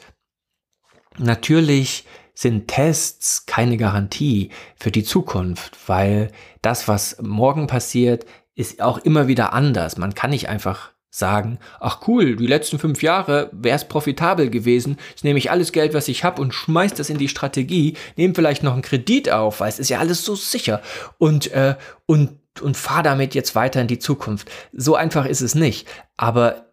natürlich 1.19 2.05
sind 2.35 2.69
Tests 2.69 3.47
keine 3.47 3.79
Garantie 3.79 4.51
für 4.79 4.93
die 4.93 5.03
Zukunft, 5.03 5.77
weil 5.89 6.31
das, 6.63 6.87
was 6.87 7.21
morgen 7.21 7.67
passiert, 7.67 8.27
ist 8.55 8.81
auch 8.81 8.99
immer 8.99 9.27
wieder 9.27 9.53
anders. 9.55 9.99
Man 9.99 10.15
kann 10.15 10.31
nicht 10.31 10.49
einfach 10.49 10.93
sagen, 11.11 11.59
ach 11.81 12.07
cool, 12.07 12.37
die 12.37 12.47
letzten 12.47 12.79
fünf 12.79 13.03
Jahre 13.03 13.49
wäre 13.53 13.77
es 13.77 13.89
profitabel 13.89 14.51
gewesen, 14.51 14.99
jetzt 15.11 15.25
nehme 15.25 15.39
ich 15.39 15.51
alles 15.51 15.73
Geld, 15.73 15.95
was 15.95 16.09
ich 16.09 16.23
habe 16.23 16.43
und 16.43 16.53
schmeiß 16.53 16.95
das 16.95 17.11
in 17.11 17.19
die 17.19 17.29
Strategie, 17.29 17.97
nehme 18.17 18.35
vielleicht 18.35 18.63
noch 18.63 18.75
einen 18.75 18.83
Kredit 18.83 19.31
auf, 19.31 19.61
weil 19.61 19.69
es 19.69 19.79
ist 19.79 19.89
ja 19.89 19.99
alles 19.99 20.25
so 20.25 20.35
sicher 20.35 20.83
und, 21.17 21.51
äh, 21.53 21.77
und, 22.07 22.39
und 22.61 22.77
fahr 22.77 23.03
damit 23.03 23.35
jetzt 23.35 23.55
weiter 23.55 23.81
in 23.81 23.89
die 23.89 23.99
Zukunft. 23.99 24.51
So 24.73 24.97
einfach 24.97 25.25
ist 25.25 25.41
es 25.41 25.55
nicht. 25.55 25.89
Aber 26.17 26.67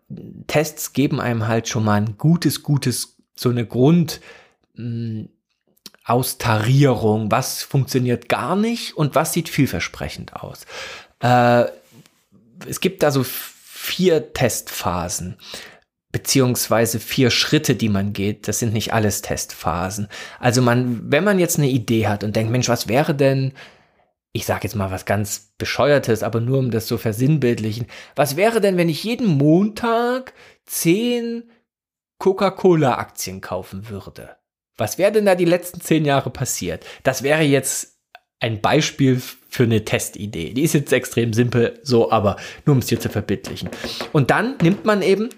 Tests 0.48 0.94
geben 0.94 1.22
einem 1.22 1.48
halt 1.48 1.68
schon 1.68 1.86
mal 1.86 1.96
ein 1.96 2.18
gutes, 2.18 2.62
gutes, 2.62 3.18
so 3.36 3.50
eine 3.50 3.66
Grund, 3.66 4.20
mh, 4.76 4.84
hm, 4.84 5.30
Austarierung, 6.08 7.32
was 7.32 7.64
funktioniert 7.64 8.30
gar 8.30 8.56
nicht 8.56 8.96
und 8.96 9.16
was 9.16 9.34
sieht 9.34 9.50
vielversprechend 9.50 10.36
aus. 10.36 10.68
Äh, 11.20 11.66
es 12.68 12.80
gibt 12.80 13.02
da 13.02 13.10
so 13.10 13.26
vier 13.86 14.34
Testphasen 14.34 15.38
beziehungsweise 16.12 17.02
vier 17.02 17.30
Schritte, 17.30 17.76
die 17.76 17.90
man 17.90 18.14
geht. 18.14 18.48
Das 18.48 18.60
sind 18.60 18.72
nicht 18.72 18.94
alles 18.94 19.22
Testphasen. 19.22 20.08
Also 20.40 20.62
man, 20.62 21.12
wenn 21.12 21.26
man 21.26 21.40
jetzt 21.40 21.58
eine 21.58 21.68
Idee 21.68 22.08
hat 22.08 22.24
und 22.24 22.38
denkt, 22.38 22.52
Mensch, 22.52 22.70
was 22.70 22.88
wäre 22.88 23.14
denn, 23.14 23.52
ich 24.32 24.46
sage 24.46 24.62
jetzt 24.64 24.76
mal 24.76 24.92
was 24.92 25.06
ganz 25.06 25.54
bescheuertes, 25.58 26.24
aber 26.24 26.40
nur 26.40 26.60
um 26.60 26.72
das 26.72 26.88
so 26.88 26.98
versinnbildlichen, 26.98 27.88
was 28.16 28.38
wäre 28.38 28.62
denn, 28.62 28.78
wenn 28.78 28.88
ich 28.88 29.04
jeden 29.04 29.28
Montag 29.28 30.34
zehn 30.66 31.52
Coca-Cola-Aktien 32.18 33.42
kaufen 33.42 33.90
würde? 33.90 34.38
Was 34.78 34.98
wäre 34.98 35.12
denn 35.12 35.26
da 35.26 35.36
die 35.36 35.44
letzten 35.44 35.82
zehn 35.82 36.06
Jahre 36.06 36.30
passiert? 36.30 36.86
Das 37.04 37.24
wäre 37.24 37.44
jetzt 37.44 37.95
ein 38.40 38.62
Beispiel 38.62 39.22
für 39.50 39.64
eine 39.64 39.86
Testidee. 39.86 40.54
Die 40.54 40.64
ist 40.64 40.74
jetzt 40.74 40.92
extrem 40.92 41.34
simpel, 41.34 41.80
so, 41.84 42.12
aber 42.12 42.38
nur 42.66 42.74
um 42.74 42.80
es 42.80 42.88
dir 42.88 43.00
zu 43.00 43.10
verbildlichen. 43.10 43.70
Und 44.12 44.32
dann 44.32 44.58
nimmt 44.62 44.86
man 44.86 45.02
eben 45.02 45.30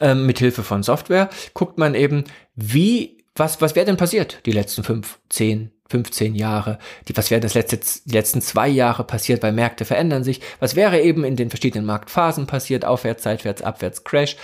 ähm, 0.00 0.26
mit 0.26 0.38
Hilfe 0.38 0.62
von 0.62 0.82
Software, 0.82 1.28
guckt 1.54 1.78
man 1.78 1.94
eben, 1.94 2.24
wie, 2.54 3.18
was, 3.34 3.60
was 3.60 3.74
wäre 3.74 3.86
denn 3.86 3.96
passiert? 3.96 4.40
Die 4.46 4.52
letzten 4.52 4.84
fünf, 4.84 5.18
zehn, 5.28 5.72
15 5.90 6.34
Jahre, 6.34 6.78
die, 7.08 7.16
was 7.16 7.30
wäre 7.30 7.40
das 7.40 7.54
letzte, 7.54 7.80
die 8.04 8.14
letzten 8.14 8.42
zwei 8.42 8.68
Jahre 8.68 9.04
passiert, 9.04 9.42
weil 9.42 9.52
Märkte 9.52 9.84
verändern 9.84 10.22
sich, 10.22 10.40
was 10.60 10.76
wäre 10.76 11.00
eben 11.00 11.24
in 11.24 11.36
den 11.36 11.50
verschiedenen 11.50 11.86
Marktphasen 11.86 12.46
passiert, 12.46 12.84
aufwärts, 12.84 13.22
seitwärts, 13.22 13.62
abwärts, 13.62 14.04
Crash, 14.04 14.36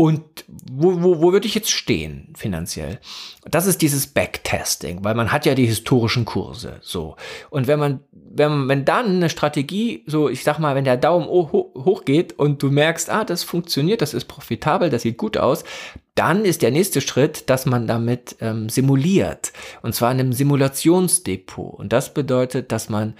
und 0.00 0.46
wo, 0.48 1.02
wo, 1.02 1.20
wo 1.20 1.32
würde 1.34 1.46
ich 1.46 1.54
jetzt 1.54 1.70
stehen 1.70 2.32
finanziell? 2.34 3.00
Das 3.44 3.66
ist 3.66 3.82
dieses 3.82 4.06
Backtesting, 4.06 5.04
weil 5.04 5.14
man 5.14 5.30
hat 5.30 5.44
ja 5.44 5.54
die 5.54 5.66
historischen 5.66 6.24
Kurse 6.24 6.78
so. 6.80 7.16
Und 7.50 7.66
wenn 7.66 7.78
man, 7.78 8.00
wenn, 8.10 8.66
wenn 8.66 8.86
dann 8.86 9.16
eine 9.16 9.28
Strategie, 9.28 10.02
so 10.06 10.30
ich 10.30 10.42
sag 10.42 10.58
mal, 10.58 10.74
wenn 10.74 10.86
der 10.86 10.96
Daumen 10.96 11.28
hoch, 11.28 12.06
geht 12.06 12.32
und 12.38 12.62
du 12.62 12.70
merkst, 12.70 13.10
ah, 13.10 13.24
das 13.24 13.42
funktioniert, 13.42 14.00
das 14.00 14.14
ist 14.14 14.24
profitabel, 14.24 14.88
das 14.88 15.02
sieht 15.02 15.18
gut 15.18 15.36
aus, 15.36 15.64
dann 16.14 16.46
ist 16.46 16.62
der 16.62 16.70
nächste 16.70 17.02
Schritt, 17.02 17.50
dass 17.50 17.66
man 17.66 17.86
damit 17.86 18.36
ähm, 18.40 18.70
simuliert. 18.70 19.52
Und 19.82 19.94
zwar 19.94 20.12
in 20.12 20.20
einem 20.20 20.32
Simulationsdepot. 20.32 21.78
Und 21.78 21.92
das 21.92 22.14
bedeutet, 22.14 22.72
dass 22.72 22.88
man 22.88 23.16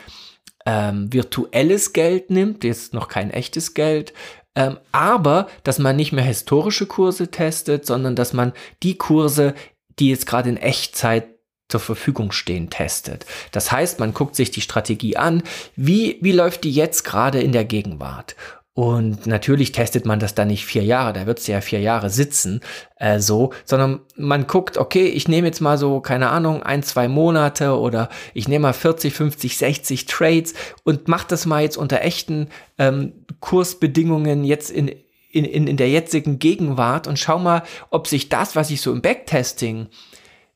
ähm, 0.65 1.13
virtuelles 1.13 1.93
Geld 1.93 2.31
nimmt, 2.31 2.65
jetzt 2.65 2.95
noch 2.95 3.09
kein 3.09 3.31
echtes 3.31 3.75
Geld, 3.75 4.13
ähm, 4.55 4.79
aber 4.93 5.49
dass 5.65 5.79
man 5.79 5.97
nicht 5.97 6.13
mehr 6.13 6.25
historische 6.25 6.87
Kurse 6.87 7.31
testet, 7.31 7.87
sondern 7.87 8.17
dass 8.17 8.33
man 8.33 8.53
die 8.83 8.97
Kurse, 8.97 9.55
die 9.99 10.11
jetzt 10.11 10.27
gerade 10.27 10.49
in 10.49 10.57
Echtzeit 10.57 11.29
zur 11.69 11.81
Verfügung 11.81 12.33
stehen, 12.33 12.69
testet. 12.69 13.27
Das 13.53 13.71
heißt, 13.71 14.01
man 14.01 14.13
guckt 14.13 14.35
sich 14.35 14.51
die 14.51 14.61
Strategie 14.61 15.17
an, 15.17 15.43
wie, 15.77 16.19
wie 16.21 16.33
läuft 16.33 16.65
die 16.65 16.73
jetzt 16.73 17.05
gerade 17.05 17.41
in 17.41 17.53
der 17.53 17.65
Gegenwart? 17.65 18.35
Und 18.73 19.27
natürlich 19.27 19.73
testet 19.73 20.07
man 20.07 20.21
das 20.21 20.37
dann 20.37 20.47
nicht 20.47 20.65
vier 20.65 20.85
Jahre, 20.85 21.13
da 21.13 21.27
wird 21.27 21.41
es 21.41 21.47
ja 21.49 21.61
vier 21.61 21.81
Jahre 21.81 22.09
sitzen, 22.09 22.61
äh, 22.97 23.19
so, 23.19 23.53
sondern 23.65 24.01
man 24.17 24.47
guckt, 24.47 24.79
okay, 24.79 25.07
ich 25.07 25.27
nehme 25.27 25.49
jetzt 25.49 25.61
mal 25.61 25.77
so, 25.77 26.01
keine 26.01 26.31
Ahnung, 26.31 26.63
ein, 26.63 26.85
zwei 26.85 27.09
Monate 27.09 27.77
oder 27.77 28.09
ich 28.33 28.47
nehme 28.47 28.63
mal 28.63 28.73
40, 28.73 29.13
50, 29.13 29.59
60 29.59 30.07
Trades 30.07 30.55
und 30.85 31.09
mach 31.09 31.25
das 31.25 31.47
mal 31.47 31.63
jetzt 31.63 31.79
unter 31.79 32.03
echten 32.03 32.49
ähm, 32.79 33.13
Kursbedingungen 33.41 34.45
jetzt 34.45 34.71
in, 34.71 34.89
in, 35.33 35.45
in, 35.45 35.67
in 35.67 35.77
der 35.77 35.89
jetzigen 35.89 36.39
Gegenwart 36.39 37.09
und 37.09 37.19
schau 37.19 37.41
mal, 37.41 37.65
ob 37.91 38.07
sich 38.07 38.29
das, 38.29 38.55
was 38.55 38.71
ich 38.71 38.81
so 38.81 38.93
im 38.93 39.03
Backtesting 39.03 39.89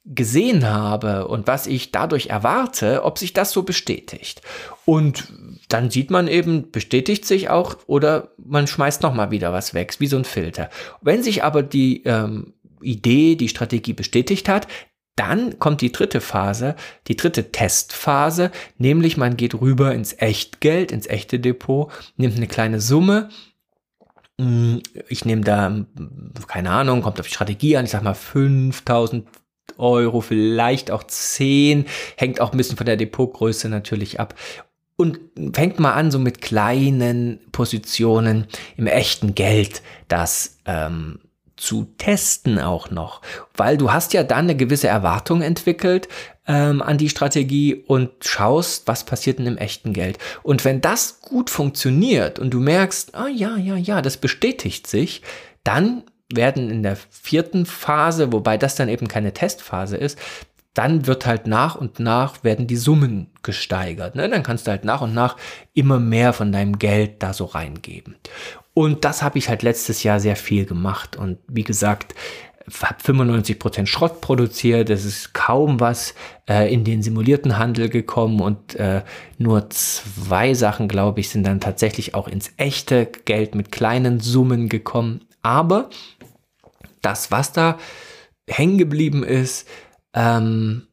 gesehen 0.04 0.68
habe 0.68 1.28
und 1.28 1.46
was 1.46 1.66
ich 1.66 1.90
dadurch 1.90 2.26
erwarte, 2.26 3.04
ob 3.04 3.18
sich 3.18 3.32
das 3.32 3.52
so 3.52 3.62
bestätigt. 3.62 4.42
Und 4.84 5.32
dann 5.68 5.90
sieht 5.90 6.10
man 6.10 6.28
eben, 6.28 6.70
bestätigt 6.70 7.24
sich 7.24 7.48
auch 7.48 7.76
oder 7.86 8.28
man 8.36 8.66
schmeißt 8.66 9.02
nochmal 9.02 9.30
wieder 9.30 9.52
was 9.52 9.72
weg, 9.72 9.94
wie 9.98 10.06
so 10.06 10.18
ein 10.18 10.26
Filter. 10.26 10.68
Wenn 11.00 11.22
sich 11.22 11.42
aber 11.42 11.62
die 11.62 12.02
ähm, 12.04 12.52
Idee, 12.82 13.34
die 13.36 13.48
Strategie 13.48 13.94
bestätigt 13.94 14.48
hat, 14.48 14.68
dann 15.16 15.58
kommt 15.58 15.80
die 15.80 15.92
dritte 15.92 16.20
Phase, 16.20 16.74
die 17.06 17.16
dritte 17.16 17.50
Testphase, 17.52 18.50
nämlich 18.78 19.16
man 19.16 19.36
geht 19.36 19.54
rüber 19.54 19.94
ins 19.94 20.12
Echtgeld, 20.12 20.92
ins 20.92 21.06
echte 21.06 21.38
Depot, 21.38 21.90
nimmt 22.16 22.36
eine 22.36 22.48
kleine 22.48 22.80
Summe, 22.80 23.30
hm, 24.40 24.82
ich 25.08 25.24
nehme 25.24 25.42
da, 25.42 25.86
keine 26.48 26.70
Ahnung, 26.70 27.02
kommt 27.02 27.20
auf 27.20 27.26
die 27.28 27.34
Strategie 27.34 27.76
an, 27.76 27.84
ich 27.84 27.92
sag 27.92 28.02
mal 28.02 28.14
5000 28.14 29.26
Euro, 29.78 30.20
vielleicht 30.20 30.90
auch 30.90 31.02
10, 31.04 31.86
hängt 32.16 32.40
auch 32.40 32.52
ein 32.52 32.56
bisschen 32.56 32.76
von 32.76 32.86
der 32.86 32.96
Depotgröße 32.96 33.68
natürlich 33.68 34.20
ab. 34.20 34.34
Und 34.96 35.18
fängt 35.52 35.80
mal 35.80 35.94
an, 35.94 36.12
so 36.12 36.20
mit 36.20 36.40
kleinen 36.40 37.40
Positionen 37.50 38.46
im 38.76 38.86
echten 38.86 39.34
Geld 39.34 39.82
das 40.06 40.58
ähm, 40.66 41.18
zu 41.56 41.86
testen 41.98 42.58
auch 42.58 42.90
noch. 42.90 43.20
Weil 43.56 43.76
du 43.76 43.92
hast 43.92 44.12
ja 44.12 44.22
dann 44.22 44.44
eine 44.44 44.56
gewisse 44.56 44.88
Erwartung 44.88 45.42
entwickelt 45.42 46.08
ähm, 46.46 46.82
an 46.82 46.98
die 46.98 47.08
Strategie 47.08 47.74
und 47.74 48.10
schaust, 48.20 48.86
was 48.86 49.04
passiert 49.04 49.38
denn 49.38 49.46
im 49.46 49.58
echten 49.58 49.92
Geld. 49.92 50.18
Und 50.42 50.64
wenn 50.64 50.80
das 50.80 51.20
gut 51.20 51.50
funktioniert 51.50 52.38
und 52.38 52.50
du 52.50 52.60
merkst, 52.60 53.14
ah 53.14 53.28
ja, 53.28 53.56
ja, 53.56 53.76
ja, 53.76 54.02
das 54.02 54.16
bestätigt 54.16 54.86
sich, 54.86 55.22
dann 55.62 56.04
werden 56.36 56.70
in 56.70 56.82
der 56.82 56.96
vierten 56.96 57.66
Phase, 57.66 58.32
wobei 58.32 58.56
das 58.56 58.76
dann 58.76 58.88
eben 58.88 59.08
keine 59.08 59.32
Testphase 59.32 59.96
ist, 59.96 60.18
dann 60.74 61.06
wird 61.06 61.24
halt 61.24 61.46
nach 61.46 61.76
und 61.76 62.00
nach 62.00 62.42
werden 62.42 62.66
die 62.66 62.76
Summen 62.76 63.28
gesteigert. 63.42 64.16
Ne? 64.16 64.28
Dann 64.28 64.42
kannst 64.42 64.66
du 64.66 64.72
halt 64.72 64.84
nach 64.84 65.00
und 65.02 65.14
nach 65.14 65.36
immer 65.72 66.00
mehr 66.00 66.32
von 66.32 66.50
deinem 66.50 66.78
Geld 66.78 67.22
da 67.22 67.32
so 67.32 67.44
reingeben. 67.44 68.16
Und 68.74 69.04
das 69.04 69.22
habe 69.22 69.38
ich 69.38 69.48
halt 69.48 69.62
letztes 69.62 70.02
Jahr 70.02 70.18
sehr 70.18 70.34
viel 70.34 70.66
gemacht. 70.66 71.16
Und 71.16 71.38
wie 71.46 71.62
gesagt, 71.62 72.14
habe 72.82 73.00
95% 73.00 73.86
Schrott 73.86 74.20
produziert. 74.20 74.90
Es 74.90 75.04
ist 75.04 75.34
kaum 75.34 75.80
was 75.80 76.14
äh, 76.48 76.72
in 76.72 76.84
den 76.84 77.02
simulierten 77.02 77.58
Handel 77.58 77.88
gekommen 77.88 78.40
und 78.40 78.74
äh, 78.76 79.02
nur 79.38 79.68
zwei 79.70 80.54
Sachen, 80.54 80.88
glaube 80.88 81.20
ich, 81.20 81.28
sind 81.28 81.46
dann 81.46 81.60
tatsächlich 81.60 82.14
auch 82.14 82.26
ins 82.26 82.52
echte 82.56 83.06
Geld 83.06 83.54
mit 83.54 83.70
kleinen 83.70 84.20
Summen 84.20 84.68
gekommen. 84.68 85.20
Aber 85.42 85.90
das, 87.04 87.30
was 87.30 87.52
da 87.52 87.78
hängen 88.48 88.78
geblieben 88.78 89.24
ist, 89.24 89.66
ähm, 90.12 90.86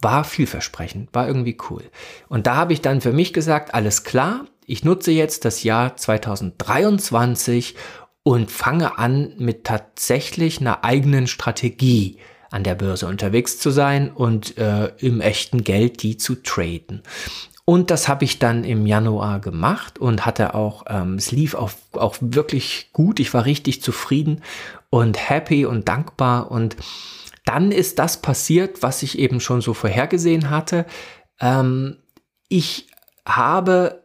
war 0.00 0.24
vielversprechend, 0.24 1.14
war 1.14 1.26
irgendwie 1.26 1.56
cool. 1.70 1.82
Und 2.28 2.46
da 2.46 2.56
habe 2.56 2.72
ich 2.72 2.80
dann 2.80 3.00
für 3.00 3.12
mich 3.12 3.32
gesagt, 3.32 3.74
alles 3.74 4.04
klar, 4.04 4.46
ich 4.66 4.84
nutze 4.84 5.10
jetzt 5.10 5.44
das 5.44 5.62
Jahr 5.62 5.96
2023 5.96 7.74
und 8.22 8.50
fange 8.50 8.98
an 8.98 9.32
mit 9.38 9.64
tatsächlich 9.64 10.60
einer 10.60 10.84
eigenen 10.84 11.26
Strategie 11.26 12.18
an 12.50 12.64
der 12.64 12.74
Börse 12.74 13.06
unterwegs 13.06 13.58
zu 13.58 13.70
sein 13.70 14.10
und 14.10 14.56
äh, 14.58 14.92
im 14.98 15.20
echten 15.20 15.64
Geld 15.64 16.02
die 16.02 16.16
zu 16.16 16.34
traden. 16.34 17.02
Und 17.64 17.90
das 17.90 18.08
habe 18.08 18.24
ich 18.24 18.38
dann 18.38 18.64
im 18.64 18.86
Januar 18.86 19.40
gemacht 19.40 19.98
und 19.98 20.24
hatte 20.24 20.54
auch, 20.54 20.84
ähm, 20.88 21.16
es 21.16 21.32
lief 21.32 21.54
auch, 21.54 21.70
auch 21.92 22.16
wirklich 22.20 22.88
gut. 22.94 23.20
Ich 23.20 23.34
war 23.34 23.44
richtig 23.44 23.82
zufrieden 23.82 24.42
und 24.90 25.28
happy 25.28 25.66
und 25.66 25.88
dankbar. 25.88 26.50
Und 26.50 26.76
dann 27.44 27.72
ist 27.72 27.98
das 27.98 28.20
passiert, 28.20 28.82
was 28.82 29.02
ich 29.02 29.18
eben 29.18 29.40
schon 29.40 29.60
so 29.60 29.74
vorhergesehen 29.74 30.50
hatte. 30.50 30.86
Ähm, 31.40 31.98
ich 32.48 32.88
habe 33.26 34.02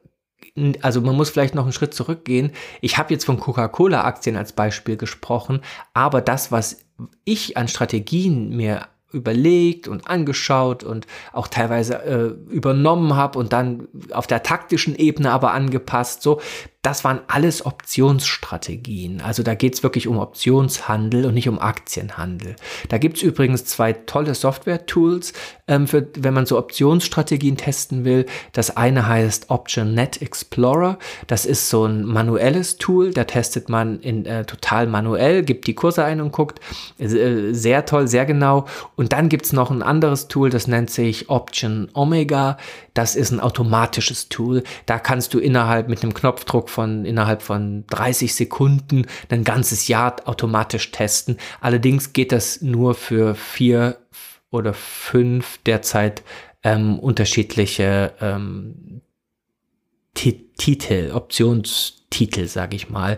also 0.81 1.01
man 1.01 1.15
muss 1.15 1.31
vielleicht 1.31 1.55
noch 1.55 1.63
einen 1.63 1.73
Schritt 1.73 1.93
zurückgehen. 1.93 2.51
Ich 2.81 2.97
habe 2.97 3.11
jetzt 3.11 3.25
von 3.25 3.39
Coca-Cola-Aktien 3.39 4.37
als 4.37 4.53
Beispiel 4.53 4.97
gesprochen, 4.97 5.61
aber 5.93 6.21
das, 6.21 6.51
was 6.51 6.85
ich 7.23 7.57
an 7.57 7.67
Strategien 7.67 8.55
mir 8.55 8.87
überlegt 9.11 9.87
und 9.87 10.07
angeschaut 10.07 10.83
und 10.83 11.07
auch 11.31 11.47
teilweise 11.47 12.03
äh, 12.03 12.51
übernommen 12.51 13.15
habe 13.15 13.37
und 13.39 13.53
dann 13.53 13.87
auf 14.11 14.27
der 14.27 14.43
taktischen 14.43 14.95
Ebene 14.95 15.31
aber 15.31 15.53
angepasst. 15.53 16.21
So, 16.23 16.41
das 16.83 17.05
waren 17.05 17.21
alles 17.27 17.65
Optionsstrategien. 17.65 19.21
Also 19.21 19.41
da 19.41 19.55
geht 19.55 19.73
es 19.73 19.83
wirklich 19.83 20.05
um 20.09 20.19
Optionshandel 20.19 21.25
und 21.25 21.33
nicht 21.33 21.47
um 21.47 21.57
Aktienhandel. 21.57 22.57
Da 22.89 22.97
gibt 22.97 23.17
es 23.17 23.23
übrigens 23.23 23.63
zwei 23.63 23.93
tolle 23.93 24.35
Software-Tools, 24.35 25.31
ähm, 25.69 25.87
wenn 25.89 26.33
man 26.33 26.45
so 26.45 26.57
Optionsstrategien 26.57 27.55
testen 27.55 28.03
will. 28.03 28.25
Das 28.51 28.75
eine 28.75 29.07
heißt 29.07 29.49
Option 29.49 29.93
Net 29.93 30.21
Explorer. 30.21 30.99
Das 31.27 31.45
ist 31.45 31.69
so 31.69 31.85
ein 31.85 32.03
manuelles 32.03 32.77
Tool. 32.77 33.11
Da 33.13 33.23
testet 33.23 33.69
man 33.69 34.01
in, 34.01 34.25
äh, 34.25 34.43
total 34.43 34.85
manuell, 34.85 35.43
gibt 35.43 35.67
die 35.67 35.75
Kurse 35.75 36.03
ein 36.03 36.19
und 36.19 36.33
guckt. 36.33 36.59
Äh, 36.99 37.53
sehr 37.53 37.85
toll, 37.85 38.09
sehr 38.09 38.25
genau. 38.25 38.65
Und 38.97 39.13
dann 39.13 39.29
gibt 39.29 39.45
es 39.45 39.53
noch 39.53 39.71
ein 39.71 39.83
anderes 39.83 40.27
Tool, 40.27 40.49
das 40.49 40.67
nennt 40.67 40.89
sich 40.89 41.29
Option 41.29 41.87
Omega. 41.93 42.57
Das 42.93 43.15
ist 43.15 43.31
ein 43.31 43.39
automatisches 43.39 44.29
Tool. 44.29 44.63
Da 44.85 44.99
kannst 44.99 45.33
du 45.33 45.39
innerhalb 45.39 45.89
mit 45.89 46.03
einem 46.03 46.13
Knopfdruck 46.13 46.69
von 46.69 47.05
innerhalb 47.05 47.41
von 47.41 47.85
30 47.87 48.35
Sekunden 48.35 49.07
ein 49.29 49.43
ganzes 49.43 49.87
Jahr 49.87 50.15
automatisch 50.25 50.91
testen. 50.91 51.37
Allerdings 51.59 52.13
geht 52.13 52.31
das 52.31 52.61
nur 52.61 52.93
für 52.93 53.35
vier 53.35 53.97
oder 54.51 54.73
fünf 54.73 55.59
derzeit 55.65 56.23
ähm, 56.63 56.99
unterschiedliche 56.99 58.13
ähm, 58.21 59.01
Titel, 60.13 61.11
Optionstitel, 61.11 62.47
sage 62.47 62.75
ich 62.75 62.89
mal. 62.89 63.17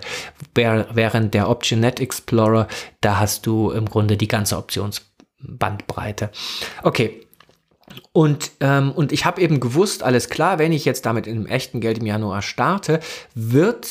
Während 0.53 1.34
der 1.34 1.50
OptionNet 1.50 2.00
Explorer, 2.00 2.67
da 3.01 3.20
hast 3.20 3.46
du 3.46 3.72
im 3.72 3.86
Grunde 3.86 4.15
die 4.15 4.29
ganze 4.29 4.58
Optionsbandbreite. 4.58 6.32
Okay, 6.84 7.25
und, 8.12 8.51
ähm, 8.62 8.92
und 8.92 9.12
ich 9.12 9.25
habe 9.25 9.42
eben 9.42 9.60
gewusst, 9.60 10.04
alles 10.04 10.30
klar, 10.30 10.60
wenn 10.60 10.74
ich 10.74 10.86
jetzt 10.86 11.06
damit 11.06 11.27
in 11.27 11.46
echten 11.46 11.82
Geld 11.82 12.00
im 12.00 12.06
Januar 12.06 12.42
starte, 12.42 13.00
wird 13.34 13.88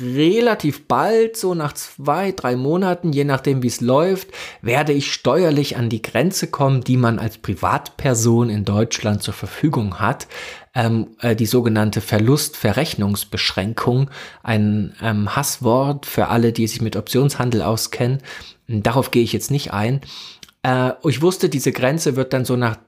relativ 0.00 0.86
bald, 0.86 1.36
so 1.36 1.54
nach 1.54 1.72
zwei, 1.72 2.32
drei 2.32 2.56
Monaten, 2.56 3.12
je 3.12 3.24
nachdem 3.24 3.62
wie 3.62 3.68
es 3.68 3.80
läuft, 3.80 4.28
werde 4.60 4.92
ich 4.92 5.12
steuerlich 5.12 5.76
an 5.76 5.88
die 5.88 6.02
Grenze 6.02 6.48
kommen, 6.48 6.82
die 6.82 6.96
man 6.96 7.18
als 7.18 7.38
Privatperson 7.38 8.50
in 8.50 8.64
Deutschland 8.64 9.22
zur 9.22 9.34
Verfügung 9.34 9.98
hat. 9.98 10.26
Ähm, 10.74 11.08
äh, 11.20 11.36
die 11.36 11.46
sogenannte 11.46 12.00
Verlustverrechnungsbeschränkung, 12.00 14.10
ein 14.42 14.94
ähm, 15.02 15.36
Hasswort 15.36 16.06
für 16.06 16.28
alle, 16.28 16.52
die 16.52 16.66
sich 16.66 16.80
mit 16.80 16.96
Optionshandel 16.96 17.62
auskennen. 17.62 18.22
Darauf 18.68 19.10
gehe 19.10 19.22
ich 19.22 19.34
jetzt 19.34 19.50
nicht 19.50 19.74
ein. 19.74 20.00
Äh, 20.62 20.92
ich 21.04 21.22
wusste, 21.22 21.48
diese 21.48 21.72
Grenze 21.72 22.16
wird 22.16 22.32
dann 22.32 22.44
so 22.44 22.56
nach 22.56 22.78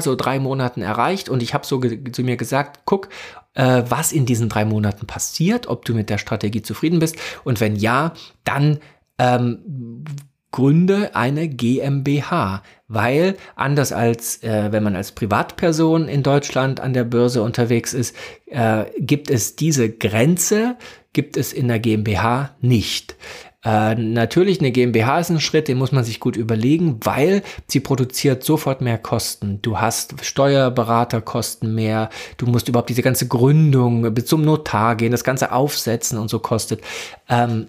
so 0.00 0.14
drei 0.14 0.38
Monaten 0.38 0.82
erreicht 0.82 1.28
und 1.28 1.42
ich 1.42 1.54
habe 1.54 1.66
so 1.66 1.80
zu 1.80 2.22
mir 2.22 2.36
gesagt, 2.36 2.80
guck, 2.84 3.08
äh, 3.54 3.82
was 3.88 4.12
in 4.12 4.26
diesen 4.26 4.48
drei 4.48 4.64
Monaten 4.64 5.06
passiert, 5.06 5.68
ob 5.68 5.84
du 5.84 5.94
mit 5.94 6.10
der 6.10 6.18
Strategie 6.18 6.62
zufrieden 6.62 6.98
bist 6.98 7.16
und 7.44 7.60
wenn 7.60 7.74
ja, 7.74 8.12
dann 8.44 8.78
ähm, 9.18 10.04
gründe 10.50 11.14
eine 11.14 11.48
GmbH, 11.48 12.62
weil 12.88 13.36
anders 13.54 13.92
als 13.92 14.42
äh, 14.42 14.72
wenn 14.72 14.82
man 14.82 14.96
als 14.96 15.12
Privatperson 15.12 16.08
in 16.08 16.22
Deutschland 16.22 16.80
an 16.80 16.94
der 16.94 17.04
Börse 17.04 17.42
unterwegs 17.42 17.92
ist, 17.94 18.16
äh, 18.46 18.84
gibt 18.98 19.30
es 19.30 19.56
diese 19.56 19.90
Grenze, 19.90 20.76
gibt 21.12 21.36
es 21.36 21.52
in 21.52 21.68
der 21.68 21.78
GmbH 21.78 22.56
nicht. 22.60 23.16
Äh, 23.64 23.96
natürlich, 23.96 24.60
eine 24.60 24.70
GmbH 24.70 25.18
ist 25.18 25.30
ein 25.30 25.40
Schritt, 25.40 25.66
den 25.66 25.78
muss 25.78 25.90
man 25.90 26.04
sich 26.04 26.20
gut 26.20 26.36
überlegen, 26.36 27.00
weil 27.02 27.42
sie 27.66 27.80
produziert 27.80 28.44
sofort 28.44 28.80
mehr 28.80 28.98
Kosten. 28.98 29.60
Du 29.62 29.78
hast 29.78 30.24
Steuerberaterkosten 30.24 31.74
mehr, 31.74 32.08
du 32.36 32.46
musst 32.46 32.68
überhaupt 32.68 32.88
diese 32.88 33.02
ganze 33.02 33.26
Gründung 33.26 34.14
bis 34.14 34.26
zum 34.26 34.42
Notar 34.42 34.94
gehen, 34.94 35.10
das 35.10 35.24
ganze 35.24 35.50
Aufsetzen 35.50 36.18
und 36.18 36.28
so 36.28 36.38
kostet. 36.38 36.82
Ähm, 37.28 37.66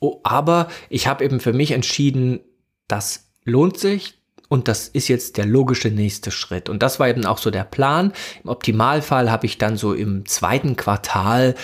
oh, 0.00 0.20
aber 0.22 0.68
ich 0.90 1.06
habe 1.06 1.24
eben 1.24 1.40
für 1.40 1.54
mich 1.54 1.70
entschieden, 1.70 2.40
das 2.88 3.30
lohnt 3.44 3.78
sich, 3.78 4.18
und 4.48 4.66
das 4.66 4.88
ist 4.88 5.08
jetzt 5.08 5.36
der 5.36 5.44
logische 5.44 5.88
nächste 5.90 6.30
Schritt. 6.30 6.70
Und 6.70 6.82
das 6.82 6.98
war 6.98 7.08
eben 7.08 7.26
auch 7.26 7.36
so 7.36 7.50
der 7.50 7.64
Plan. 7.64 8.12
Im 8.42 8.48
Optimalfall 8.48 9.30
habe 9.30 9.44
ich 9.44 9.58
dann 9.58 9.76
so 9.76 9.92
im 9.92 10.24
zweiten 10.24 10.74
Quartal 10.74 11.54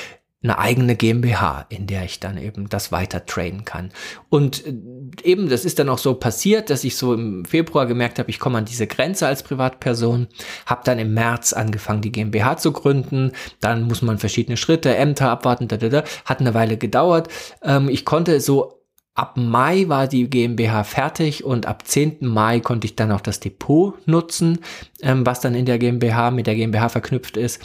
eine 0.45 0.59
eigene 0.59 0.95
GmbH, 0.95 1.65
in 1.71 1.87
der 1.87 2.05
ich 2.05 2.21
dann 2.21 2.37
eben 2.37 2.69
das 2.69 2.93
weiter 2.93 3.25
traden 3.25 3.65
kann. 3.65 3.91
Und 4.29 4.65
äh, 4.67 4.75
eben, 5.23 5.49
das 5.49 5.65
ist 5.65 5.79
dann 5.79 5.89
auch 5.89 5.99
so 5.99 6.15
passiert, 6.15 6.69
dass 6.69 6.85
ich 6.85 6.97
so 6.97 7.15
im 7.15 7.47
Februar 7.47 7.87
gemerkt 7.87 8.19
habe, 8.19 8.31
ich 8.31 8.39
komme 8.39 8.59
an 8.59 8.67
diese 8.67 8.87
Grenze 8.87 9.27
als 9.27 9.43
Privatperson, 9.43 10.29
habe 10.67 10.83
dann 10.85 10.99
im 10.99 11.15
März 11.15 11.55
angefangen, 11.55 12.03
die 12.03 12.13
GmbH 12.13 12.59
zu 12.59 12.73
gründen. 12.73 13.33
Dann 13.61 13.83
muss 13.85 14.03
man 14.03 14.19
verschiedene 14.19 14.59
Schritte, 14.59 14.95
Ämter 14.95 15.31
abwarten, 15.31 15.67
da, 15.67 15.79
da, 15.79 15.89
da. 15.89 16.05
hat 16.27 16.41
eine 16.41 16.53
Weile 16.53 16.77
gedauert. 16.77 17.29
Ähm, 17.63 17.89
ich 17.89 18.05
konnte 18.05 18.41
so 18.41 18.81
Ab 19.17 19.37
Mai 19.37 19.85
war 19.87 20.09
die 20.09 20.29
GmbH 20.29 20.83
fertig 20.83 21.45
und 21.45 21.67
ab 21.67 21.87
10. 21.87 22.17
Mai 22.23 22.59
konnte 22.59 22.89
ich 22.89 22.97
dann 22.97 23.13
auch 23.13 23.21
das 23.21 23.39
Depot 23.39 23.95
nutzen, 24.09 24.59
ähm, 25.03 25.25
was 25.25 25.39
dann 25.39 25.55
in 25.55 25.67
der 25.67 25.79
GmbH 25.79 26.33
mit 26.33 26.49
der 26.49 26.57
GmbH 26.57 26.89
verknüpft 26.89 27.37
ist 27.37 27.63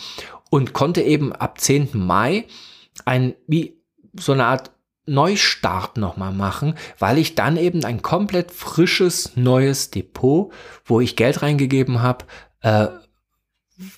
und 0.52 0.74
konnte 0.74 1.02
eben 1.02 1.34
ab 1.34 1.60
10. 1.60 1.90
Mai 1.94 2.46
ein, 3.06 3.36
wie 3.48 3.78
so 4.18 4.34
eine 4.34 4.46
Art 4.46 4.72
Neustart 5.06 5.98
nochmal 5.98 6.32
machen, 6.32 6.76
weil 7.00 7.18
ich 7.18 7.36
dann 7.36 7.58
eben 7.58 7.84
ein 7.84 8.02
komplett 8.02 8.52
frisches 8.52 9.36
neues 9.36 9.90
Depot, 9.90 10.52
wo 10.86 11.02
ich 11.02 11.16
Geld 11.16 11.42
reingegeben 11.42 12.02
habe, 12.02 12.26
äh, 12.62 12.88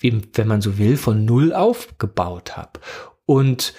wie, 0.00 0.22
wenn 0.34 0.48
man 0.48 0.62
so 0.62 0.78
will, 0.78 0.96
von 0.96 1.24
null 1.24 1.52
aufgebaut 1.52 2.56
habe. 2.56 2.80
Und 3.26 3.74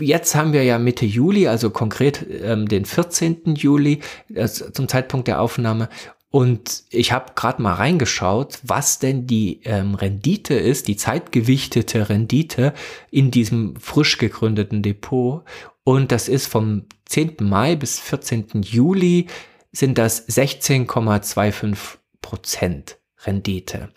jetzt 0.00 0.34
haben 0.34 0.52
wir 0.52 0.64
ja 0.64 0.78
Mitte 0.78 1.06
Juli, 1.06 1.48
also 1.48 1.70
konkret 1.70 2.26
ähm, 2.28 2.68
den 2.68 2.84
14. 2.84 3.54
Juli 3.54 4.00
äh, 4.34 4.46
zum 4.46 4.88
Zeitpunkt 4.88 5.28
der 5.28 5.40
Aufnahme. 5.40 5.88
Und 6.36 6.84
ich 6.90 7.12
habe 7.12 7.32
gerade 7.34 7.62
mal 7.62 7.72
reingeschaut, 7.72 8.58
was 8.62 8.98
denn 8.98 9.26
die 9.26 9.62
ähm, 9.64 9.94
Rendite 9.94 10.52
ist, 10.52 10.86
die 10.86 10.98
zeitgewichtete 10.98 12.10
Rendite 12.10 12.74
in 13.10 13.30
diesem 13.30 13.74
frisch 13.76 14.18
gegründeten 14.18 14.82
Depot. 14.82 15.44
Und 15.82 16.12
das 16.12 16.28
ist 16.28 16.46
vom 16.46 16.84
10. 17.06 17.36
Mai 17.40 17.74
bis 17.74 18.00
14. 18.00 18.48
Juli 18.60 19.28
sind 19.72 19.96
das 19.96 20.28
16,25 20.28 21.74
Prozent 22.20 22.98
Rendite. 23.24 23.88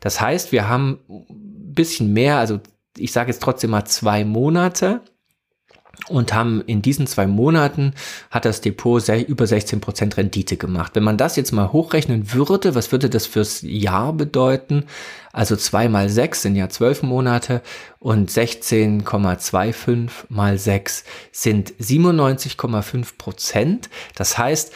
Das 0.00 0.20
heißt, 0.20 0.52
wir 0.52 0.68
haben 0.68 0.98
ein 1.08 1.72
bisschen 1.72 2.12
mehr, 2.12 2.36
also 2.36 2.60
ich 2.98 3.12
sage 3.12 3.30
jetzt 3.30 3.40
trotzdem 3.42 3.70
mal 3.70 3.86
zwei 3.86 4.22
Monate 4.26 5.00
und 6.08 6.32
haben 6.32 6.62
in 6.66 6.82
diesen 6.82 7.06
zwei 7.06 7.26
Monaten 7.26 7.94
hat 8.30 8.44
das 8.44 8.60
Depot 8.60 9.02
über 9.08 9.44
16% 9.44 10.16
Rendite 10.16 10.56
gemacht. 10.56 10.92
Wenn 10.94 11.04
man 11.04 11.16
das 11.16 11.36
jetzt 11.36 11.52
mal 11.52 11.72
hochrechnen 11.72 12.32
würde, 12.32 12.74
was 12.74 12.92
würde 12.92 13.10
das 13.10 13.26
fürs 13.26 13.60
Jahr 13.62 14.12
bedeuten? 14.12 14.84
Also 15.32 15.56
zwei 15.56 15.88
mal 15.88 16.08
sechs 16.08 16.42
sind 16.42 16.56
ja 16.56 16.68
zwölf 16.68 17.02
Monate 17.02 17.62
und 17.98 18.30
16,25 18.30 20.10
mal 20.28 20.58
sechs 20.58 21.04
sind 21.32 21.72
97,5% 21.74 23.88
Das 24.14 24.38
heißt, 24.38 24.72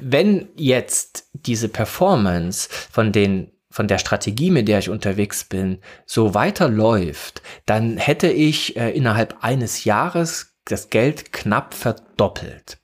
wenn 0.00 0.48
jetzt 0.56 1.28
diese 1.32 1.68
Performance 1.68 2.68
von 2.90 3.12
den 3.12 3.50
von 3.70 3.88
der 3.88 3.98
Strategie, 3.98 4.50
mit 4.50 4.68
der 4.68 4.78
ich 4.78 4.90
unterwegs 4.90 5.44
bin, 5.44 5.78
so 6.06 6.34
weiterläuft, 6.34 7.42
dann 7.66 7.96
hätte 7.96 8.28
ich 8.28 8.76
äh, 8.76 8.90
innerhalb 8.90 9.36
eines 9.42 9.84
Jahres 9.84 10.56
das 10.64 10.90
Geld 10.90 11.32
knapp 11.32 11.74
verdoppelt. 11.74 12.78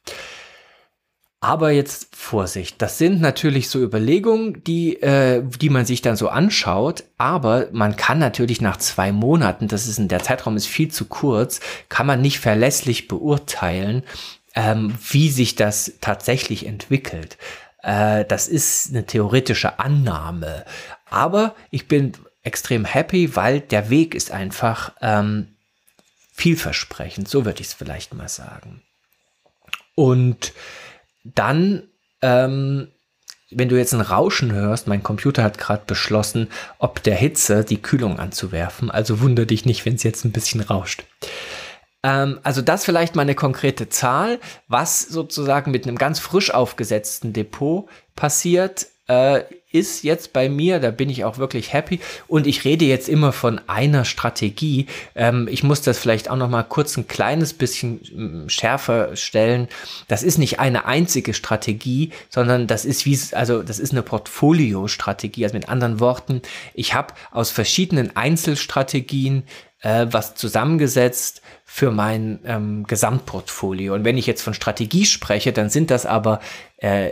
Aber 1.45 1.73
jetzt 1.73 2.17
Vorsicht, 2.17 2.81
das 2.81 2.97
sind 2.97 3.21
natürlich 3.21 3.69
so 3.69 3.79
Überlegungen, 3.79 4.65
die, 4.65 5.03
äh, 5.03 5.43
die 5.45 5.69
man 5.69 5.85
sich 5.85 6.01
dann 6.01 6.17
so 6.17 6.29
anschaut, 6.29 7.05
aber 7.19 7.69
man 7.71 7.97
kann 7.97 8.19
natürlich 8.19 8.63
nach 8.63 8.79
zwei 8.79 9.13
Monaten, 9.13 9.69
das 9.69 9.87
ist 9.87 9.99
in 9.99 10.09
der 10.09 10.23
Zeitraum 10.23 10.57
ist 10.57 10.67
viel 10.67 10.91
zu 10.91 11.05
kurz, 11.05 11.61
kann 11.91 12.07
man 12.07 12.23
nicht 12.23 12.41
verlässlich 12.41 13.09
beurteilen, 13.09 14.05
ähm, 14.55 14.95
wie 15.11 15.29
sich 15.29 15.55
das 15.55 15.93
tatsächlich 16.01 16.65
entwickelt. 16.65 17.37
Äh, 17.85 18.25
das 18.25 18.49
ist 18.49 18.91
eine 18.91 19.07
theoretische 19.07 19.79
Annahme. 19.79 20.65
Aber 21.11 21.55
ich 21.71 21.87
bin 21.87 22.13
extrem 22.43 22.85
happy, 22.85 23.37
weil 23.37 23.61
der 23.61 23.91
Weg 23.91 24.15
ist 24.15 24.31
einfach 24.31 24.93
ähm, 25.01 25.49
vielversprechend, 26.33 27.29
so 27.29 27.45
würde 27.45 27.61
ich 27.61 27.69
es 27.69 27.75
vielleicht 27.75 28.15
mal 28.15 28.29
sagen. 28.29 28.83
Und 29.95 30.53
dann, 31.23 31.85
ähm, 32.23 32.89
wenn 33.51 33.69
du 33.69 33.77
jetzt 33.77 33.95
ein 33.95 34.01
Rauschen 34.01 34.53
hörst, 34.53 34.89
mein 34.89 35.03
Computer 35.03 35.45
hat 35.45 35.59
gerade 35.59 35.85
beschlossen, 35.87 36.49
ob 36.79 37.03
der 37.03 37.15
Hitze 37.15 37.65
die 37.65 37.81
Kühlung 37.81 38.19
anzuwerfen. 38.19 38.91
Also 38.91 39.21
wundere 39.21 39.47
dich 39.47 39.65
nicht, 39.65 39.85
wenn 39.87 39.95
es 39.95 40.03
jetzt 40.03 40.25
ein 40.25 40.33
bisschen 40.33 40.61
rauscht. 40.61 41.05
Ähm, 42.05 42.39
also 42.45 42.63
das 42.63 42.85
vielleicht 42.85 43.17
mal 43.17 43.23
eine 43.23 43.35
konkrete 43.35 43.89
Zahl, 43.89 44.39
was 44.69 45.01
sozusagen 45.01 45.73
mit 45.73 45.89
einem 45.89 45.99
ganz 45.99 46.21
frisch 46.21 46.53
aufgesetzten 46.53 47.33
Depot 47.33 47.89
passiert, 48.15 48.87
äh, 49.09 49.43
ist 49.71 50.05
jetzt 50.05 50.33
bei 50.33 50.49
mir, 50.49 50.79
da 50.79 50.93
bin 50.93 51.11
ich 51.11 51.25
auch 51.25 51.37
wirklich 51.37 51.73
happy 51.73 51.99
und 52.29 52.47
ich 52.47 52.65
rede 52.65 52.85
jetzt 52.85 53.09
immer 53.09 53.33
von 53.33 53.61
einer 53.67 54.05
Strategie. 54.05 54.87
Ähm, 55.17 55.49
ich 55.51 55.65
muss 55.65 55.83
das 55.83 55.99
vielleicht 55.99 56.31
auch 56.31 56.37
noch 56.37 56.49
mal 56.49 56.63
kurz 56.63 56.97
ein 56.97 57.09
kleines 57.09 57.53
bisschen 57.55 58.01
mm, 58.45 58.49
schärfer 58.49 59.17
stellen. 59.17 59.67
Das 60.07 60.23
ist 60.23 60.39
nicht 60.39 60.61
eine 60.61 60.85
einzige 60.87 61.35
Strategie, 61.35 62.13
sondern 62.31 62.69
das 62.69 62.85
ist 62.85 63.05
wie 63.05 63.19
also 63.33 63.63
das 63.65 63.81
ist 63.81 63.91
eine 63.91 64.03
Portfolio-Strategie. 64.03 65.45
Also 65.45 65.57
mit 65.57 65.69
anderen 65.69 65.99
Worten, 65.99 66.41
ich 66.73 66.95
habe 66.95 67.13
aus 67.33 67.51
verschiedenen 67.51 68.15
Einzelstrategien 68.17 69.43
äh, 69.85 70.07
was 70.11 70.35
zusammengesetzt 70.35 71.43
für 71.65 71.91
mein 71.91 72.41
ähm, 72.45 72.85
Gesamtportfolio. 72.87 73.95
Und 73.95 74.05
wenn 74.05 74.19
ich 74.19 74.27
jetzt 74.27 74.43
von 74.43 74.55
Strategie 74.55 75.05
spreche, 75.05 75.53
dann 75.53 75.69
sind 75.69 75.91
das 75.91 76.07
aber 76.07 76.41
äh, 76.79 77.11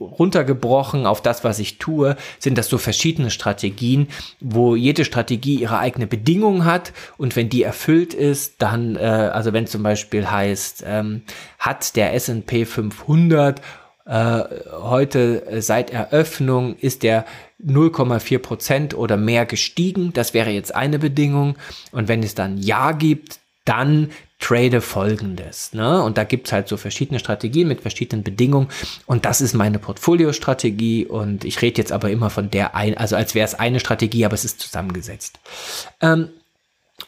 runtergebrochen 0.00 1.06
auf 1.06 1.20
das, 1.22 1.42
was 1.42 1.58
ich 1.58 1.78
tue, 1.78 2.16
sind 2.38 2.56
das 2.56 2.68
so 2.68 2.78
verschiedene 2.78 3.30
Strategien, 3.30 4.08
wo 4.40 4.76
jede 4.76 5.04
Strategie 5.04 5.56
ihre 5.56 5.78
eigene 5.78 6.06
Bedingung 6.06 6.64
hat 6.64 6.92
und 7.16 7.34
wenn 7.34 7.48
die 7.48 7.64
erfüllt 7.64 8.14
ist, 8.14 8.62
dann, 8.62 8.94
äh, 8.94 9.00
also 9.00 9.52
wenn 9.52 9.66
zum 9.66 9.82
Beispiel 9.82 10.30
heißt, 10.30 10.84
ähm, 10.86 11.22
hat 11.58 11.96
der 11.96 12.14
S&P 12.14 12.64
500 12.64 13.60
äh, 14.08 14.44
heute 14.72 15.46
äh, 15.46 15.60
seit 15.60 15.90
Eröffnung 15.90 16.76
ist 16.76 17.02
der 17.02 17.26
0,4 17.64 18.38
Prozent 18.38 18.94
oder 18.94 19.16
mehr 19.16 19.44
gestiegen, 19.46 20.12
das 20.12 20.32
wäre 20.32 20.50
jetzt 20.50 20.74
eine 20.74 20.98
Bedingung 20.98 21.56
und 21.92 22.08
wenn 22.08 22.22
es 22.22 22.34
dann 22.34 22.56
Ja 22.56 22.92
gibt, 22.92 23.38
dann 23.64 24.10
trade 24.38 24.80
folgendes. 24.80 25.74
Ne? 25.74 26.02
Und 26.02 26.16
da 26.16 26.24
gibt's 26.24 26.52
halt 26.52 26.68
so 26.68 26.76
verschiedene 26.76 27.18
Strategien 27.18 27.68
mit 27.68 27.82
verschiedenen 27.82 28.22
Bedingungen. 28.22 28.68
Und 29.04 29.24
das 29.24 29.40
ist 29.40 29.52
meine 29.52 29.78
Portfolio-Strategie. 29.78 31.06
Und 31.06 31.44
ich 31.44 31.60
rede 31.60 31.78
jetzt 31.78 31.92
aber 31.92 32.10
immer 32.10 32.30
von 32.30 32.50
der 32.50 32.74
ein, 32.74 32.96
also 32.96 33.16
als 33.16 33.34
wäre 33.34 33.44
es 33.44 33.54
eine 33.54 33.80
Strategie, 33.80 34.24
aber 34.24 34.34
es 34.34 34.44
ist 34.44 34.60
zusammengesetzt. 34.60 35.38
Ähm, 36.00 36.30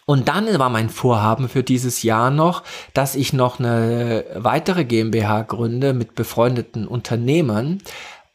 und 0.07 0.29
dann 0.29 0.59
war 0.59 0.71
mein 0.71 0.89
Vorhaben 0.89 1.49
für 1.49 1.63
dieses 1.63 2.03
Jahr 2.03 2.31
noch, 2.31 2.63
dass 2.95 3.15
ich 3.15 3.33
noch 3.33 3.59
eine 3.59 4.25
weitere 4.35 4.85
GmbH 4.85 5.43
gründe 5.43 5.93
mit 5.93 6.15
befreundeten 6.15 6.87
Unternehmern, 6.87 7.81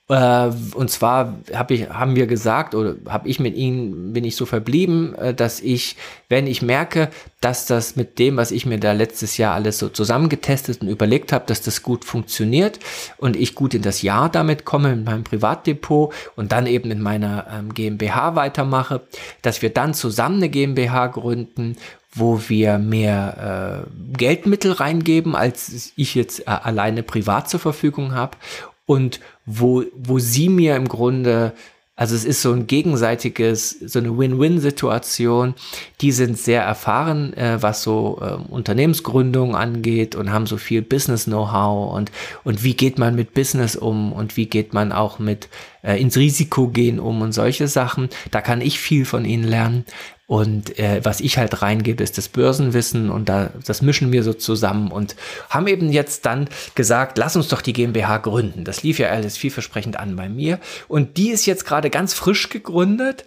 und 0.08 0.92
zwar 0.92 1.40
hab 1.52 1.72
ich, 1.72 1.90
haben 1.90 2.16
wir 2.16 2.28
gesagt, 2.28 2.76
oder 2.76 2.96
habe 3.10 3.28
ich 3.28 3.40
mit 3.40 3.56
ihnen, 3.56 4.14
bin 4.14 4.24
ich 4.24 4.36
so 4.36 4.46
verblieben, 4.46 5.16
äh, 5.16 5.34
dass 5.34 5.62
ich, 5.62 5.96
wenn 6.30 6.46
ich 6.46 6.62
merke, 6.62 7.10
dass 7.42 7.66
das 7.66 7.96
mit 7.96 8.20
dem, 8.20 8.38
was 8.38 8.52
ich 8.52 8.68
mir 8.68 8.80
da 8.80 8.92
letztes 8.92 9.38
Jahr 9.38 9.56
alles 9.56 9.80
so 9.80 9.90
zusammengetestet 9.90 10.82
und 10.82 10.90
überlegt 10.90 11.32
habe, 11.32 11.46
dass 11.48 11.64
das 11.64 11.82
gut 11.82 12.06
funktioniert 12.06 12.80
und 13.18 13.36
ich 13.36 13.56
gut 13.56 13.74
in 13.74 13.82
das 13.82 14.04
Jahr 14.04 14.30
damit 14.30 14.64
komme, 14.64 14.96
mit 14.96 15.06
meinem 15.06 15.24
Privatdepot 15.24 16.14
und 16.36 16.52
dann 16.52 16.68
eben 16.68 16.92
in 16.92 17.02
meiner 17.02 17.48
ähm, 17.52 17.74
GmbH 17.74 18.36
weitermache, 18.36 19.02
dass 19.42 19.64
wir 19.64 19.72
dann 19.72 19.96
zusammen 19.96 20.38
eine 20.38 20.50
GmbH 20.50 21.08
gründen, 21.08 21.78
wo 22.14 22.42
wir 22.48 22.78
mehr 22.78 23.86
äh, 23.88 24.18
Geldmittel 24.18 24.72
reingeben, 24.72 25.36
als 25.36 25.94
ich 25.96 26.14
jetzt 26.14 26.42
äh, 26.42 26.52
alleine 26.52 27.02
privat 27.02 27.50
zur 27.50 27.60
Verfügung 27.60 28.14
habe 28.14 28.38
und 28.86 29.20
wo, 29.46 29.84
wo 29.96 30.20
sie 30.20 30.50
mir 30.50 30.76
im 30.76 30.88
Grunde, 30.88 31.54
also 31.96 32.14
es 32.14 32.26
ist 32.26 32.42
so 32.42 32.52
ein 32.52 32.68
gegenseitiges, 32.68 33.70
so 33.70 34.00
eine 34.00 34.18
Win-Win-Situation. 34.18 35.54
Die 36.02 36.12
sind 36.12 36.38
sehr 36.38 36.62
erfahren, 36.62 37.34
äh, 37.34 37.62
was 37.62 37.84
so 37.84 38.20
äh, 38.22 38.52
Unternehmensgründung 38.52 39.56
angeht 39.56 40.16
und 40.16 40.32
haben 40.32 40.46
so 40.46 40.58
viel 40.58 40.82
Business-Know-how 40.82 41.96
und, 41.96 42.12
und 42.44 42.64
wie 42.64 42.74
geht 42.74 43.00
man 43.00 43.16
mit 43.16 43.34
Business 43.34 43.76
um 43.76 44.12
und 44.12 44.36
wie 44.36 44.48
geht 44.48 44.74
man 44.74 44.92
auch 44.92 45.20
mit 45.20 45.48
äh, 45.84 46.00
ins 46.00 46.18
Risiko 46.18 46.68
gehen 46.68 47.00
um 47.00 47.22
und 47.22 47.32
solche 47.32 47.68
Sachen. 47.68 48.10
Da 48.30 48.42
kann 48.42 48.60
ich 48.60 48.80
viel 48.80 49.06
von 49.06 49.24
ihnen 49.24 49.46
lernen. 49.46 49.86
Und 50.28 50.80
äh, 50.80 51.02
was 51.04 51.20
ich 51.20 51.38
halt 51.38 51.62
reingebe, 51.62 52.04
ist 52.04 52.18
das 52.18 52.30
Börsenwissen 52.30 53.12
und 53.12 53.30
da, 53.30 53.52
das 53.66 53.84
mischen 53.84 54.12
wir 54.12 54.24
so 54.24 54.34
zusammen 54.34 54.92
und 54.92 55.16
haben 55.50 55.68
eben 55.68 55.92
jetzt 55.92 56.26
dann 56.26 56.50
gesagt, 56.74 57.20
lass 57.20 57.36
uns 57.36 57.48
doch 57.50 57.62
die 57.62 57.74
GmbH 57.74 58.18
gründen. 58.18 58.64
Das 58.64 58.82
lief 58.82 58.98
ja 58.98 59.10
alles 59.10 59.38
vielversprechend 59.38 60.00
an 60.00 60.16
bei 60.16 60.28
mir. 60.28 60.60
Und 60.88 61.18
die 61.18 61.30
ist 61.30 61.46
jetzt 61.46 61.66
gerade 61.66 61.92
ganz 61.92 62.16
frisch 62.16 62.50
gegründet. 62.50 63.24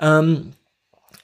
Ähm, 0.00 0.54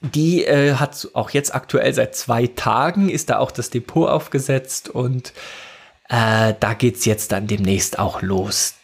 die 0.01 0.45
äh, 0.45 0.75
hat 0.75 1.07
auch 1.13 1.31
jetzt 1.31 1.55
aktuell 1.55 1.93
seit 1.93 2.15
zwei 2.15 2.45
Tagen, 2.45 3.09
ist 3.09 3.31
da 3.31 3.39
auch 3.39 3.49
das 3.49 3.71
Depot 3.71 4.07
aufgesetzt 4.07 4.89
und 4.89 5.33
äh, 6.09 6.53
da 6.59 6.73
geht's 6.77 7.05
jetzt 7.05 7.31
dann 7.31 7.47
demnächst 7.47 7.97
auch 7.97 8.21
los 8.21 8.75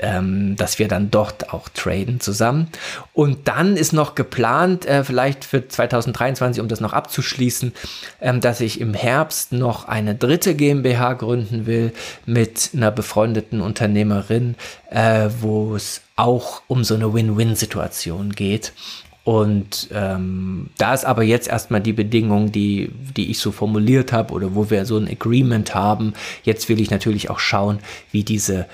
ähm, 0.00 0.56
dass 0.56 0.78
wir 0.78 0.88
dann 0.88 1.10
dort 1.10 1.52
auch 1.52 1.68
traden 1.68 2.20
zusammen. 2.20 2.68
Und 3.12 3.48
dann 3.48 3.76
ist 3.76 3.92
noch 3.92 4.14
geplant, 4.14 4.86
äh, 4.86 5.04
vielleicht 5.04 5.44
für 5.44 5.66
2023, 5.66 6.60
um 6.60 6.68
das 6.68 6.80
noch 6.80 6.92
abzuschließen, 6.92 7.72
ähm, 8.20 8.40
dass 8.40 8.60
ich 8.60 8.80
im 8.80 8.94
Herbst 8.94 9.52
noch 9.52 9.86
eine 9.86 10.14
dritte 10.14 10.54
GmbH 10.54 11.14
gründen 11.14 11.66
will 11.66 11.92
mit 12.26 12.70
einer 12.74 12.90
befreundeten 12.90 13.60
Unternehmerin, 13.60 14.54
äh, 14.90 15.28
wo 15.40 15.74
es 15.74 16.02
auch 16.16 16.62
um 16.66 16.84
so 16.84 16.94
eine 16.94 17.12
Win-Win-Situation 17.12 18.32
geht. 18.32 18.72
Und 19.22 19.88
ähm, 19.92 20.70
da 20.78 20.94
ist 20.94 21.04
aber 21.04 21.22
jetzt 21.22 21.48
erstmal 21.48 21.80
die 21.80 21.92
Bedingung, 21.92 22.52
die, 22.52 22.90
die 23.16 23.30
ich 23.30 23.38
so 23.38 23.52
formuliert 23.52 24.12
habe 24.12 24.32
oder 24.32 24.54
wo 24.54 24.70
wir 24.70 24.86
so 24.86 24.96
ein 24.96 25.08
Agreement 25.08 25.74
haben. 25.74 26.14
Jetzt 26.42 26.68
will 26.68 26.80
ich 26.80 26.90
natürlich 26.90 27.28
auch 27.28 27.38
schauen, 27.38 27.80
wie 28.12 28.24
diese 28.24 28.66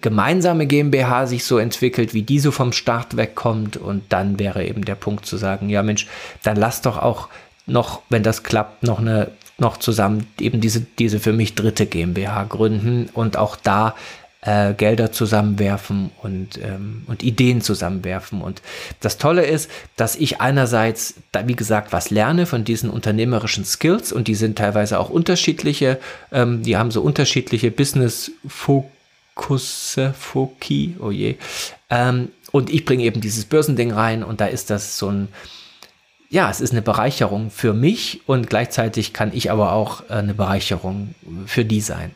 gemeinsame 0.00 0.66
GmbH 0.66 1.26
sich 1.26 1.44
so 1.44 1.58
entwickelt, 1.58 2.14
wie 2.14 2.22
die 2.22 2.38
so 2.38 2.50
vom 2.50 2.72
Start 2.72 3.16
wegkommt. 3.16 3.76
Und 3.76 4.04
dann 4.10 4.38
wäre 4.38 4.64
eben 4.64 4.84
der 4.84 4.94
Punkt 4.94 5.26
zu 5.26 5.36
sagen, 5.36 5.68
ja 5.68 5.82
Mensch, 5.82 6.06
dann 6.42 6.56
lass 6.56 6.82
doch 6.82 6.98
auch 6.98 7.28
noch, 7.66 8.02
wenn 8.08 8.22
das 8.22 8.42
klappt, 8.42 8.82
noch 8.82 8.98
eine 8.98 9.30
noch 9.56 9.76
zusammen 9.76 10.26
eben 10.40 10.60
diese, 10.60 10.80
diese 10.80 11.20
für 11.20 11.32
mich 11.32 11.54
dritte 11.54 11.86
GmbH 11.86 12.44
gründen 12.44 13.08
und 13.12 13.36
auch 13.36 13.56
da 13.56 13.94
äh, 14.40 14.74
Gelder 14.74 15.12
zusammenwerfen 15.12 16.10
und, 16.22 16.58
ähm, 16.58 17.04
und 17.06 17.22
Ideen 17.22 17.60
zusammenwerfen. 17.60 18.42
Und 18.42 18.62
das 19.00 19.16
Tolle 19.16 19.44
ist, 19.44 19.70
dass 19.96 20.16
ich 20.16 20.40
einerseits, 20.40 21.14
da, 21.32 21.46
wie 21.46 21.56
gesagt, 21.56 21.92
was 21.92 22.10
lerne 22.10 22.46
von 22.46 22.64
diesen 22.64 22.90
unternehmerischen 22.90 23.64
Skills 23.64 24.12
und 24.12 24.28
die 24.28 24.34
sind 24.34 24.58
teilweise 24.58 24.98
auch 24.98 25.08
unterschiedliche, 25.08 25.98
ähm, 26.32 26.62
die 26.62 26.76
haben 26.76 26.90
so 26.90 27.00
unterschiedliche 27.00 27.70
Business-Fokus 27.70 28.90
Kusefoki, 29.34 30.96
oh 31.00 31.10
je. 31.10 31.36
Ähm, 31.90 32.30
und 32.52 32.70
ich 32.70 32.84
bringe 32.84 33.04
eben 33.04 33.20
dieses 33.20 33.46
Börsending 33.46 33.92
rein 33.92 34.22
und 34.22 34.40
da 34.40 34.46
ist 34.46 34.70
das 34.70 34.96
so 34.98 35.08
ein, 35.08 35.28
ja, 36.30 36.50
es 36.50 36.60
ist 36.60 36.72
eine 36.72 36.82
Bereicherung 36.82 37.50
für 37.50 37.72
mich 37.72 38.20
und 38.26 38.48
gleichzeitig 38.48 39.12
kann 39.12 39.32
ich 39.34 39.50
aber 39.50 39.72
auch 39.72 40.02
äh, 40.08 40.14
eine 40.14 40.34
Bereicherung 40.34 41.14
für 41.46 41.64
die 41.64 41.80
sein. 41.80 42.12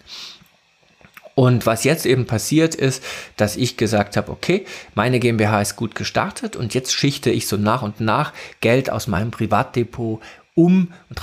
Und 1.35 1.67
was 1.67 1.85
jetzt 1.85 2.05
eben 2.05 2.27
passiert 2.27 2.75
ist, 2.75 3.01
dass 3.37 3.57
ich 3.57 3.77
gesagt 3.77 4.17
habe, 4.17 4.33
okay, 4.33 4.67
meine 4.97 5.21
GmbH 5.21 5.63
ist 5.63 5.77
gut 5.77 5.95
gestartet 5.95 6.57
und 6.57 6.75
jetzt 6.75 6.93
schichte 6.93 7.31
ich 7.31 7.47
so 7.47 7.57
nach 7.57 7.83
und 7.83 8.01
nach 8.01 8.33
Geld 8.61 8.91
aus 8.91 9.07
meinem 9.07 9.31
Privatdepot 9.31 10.21
um 10.57 10.93
und 11.09 11.17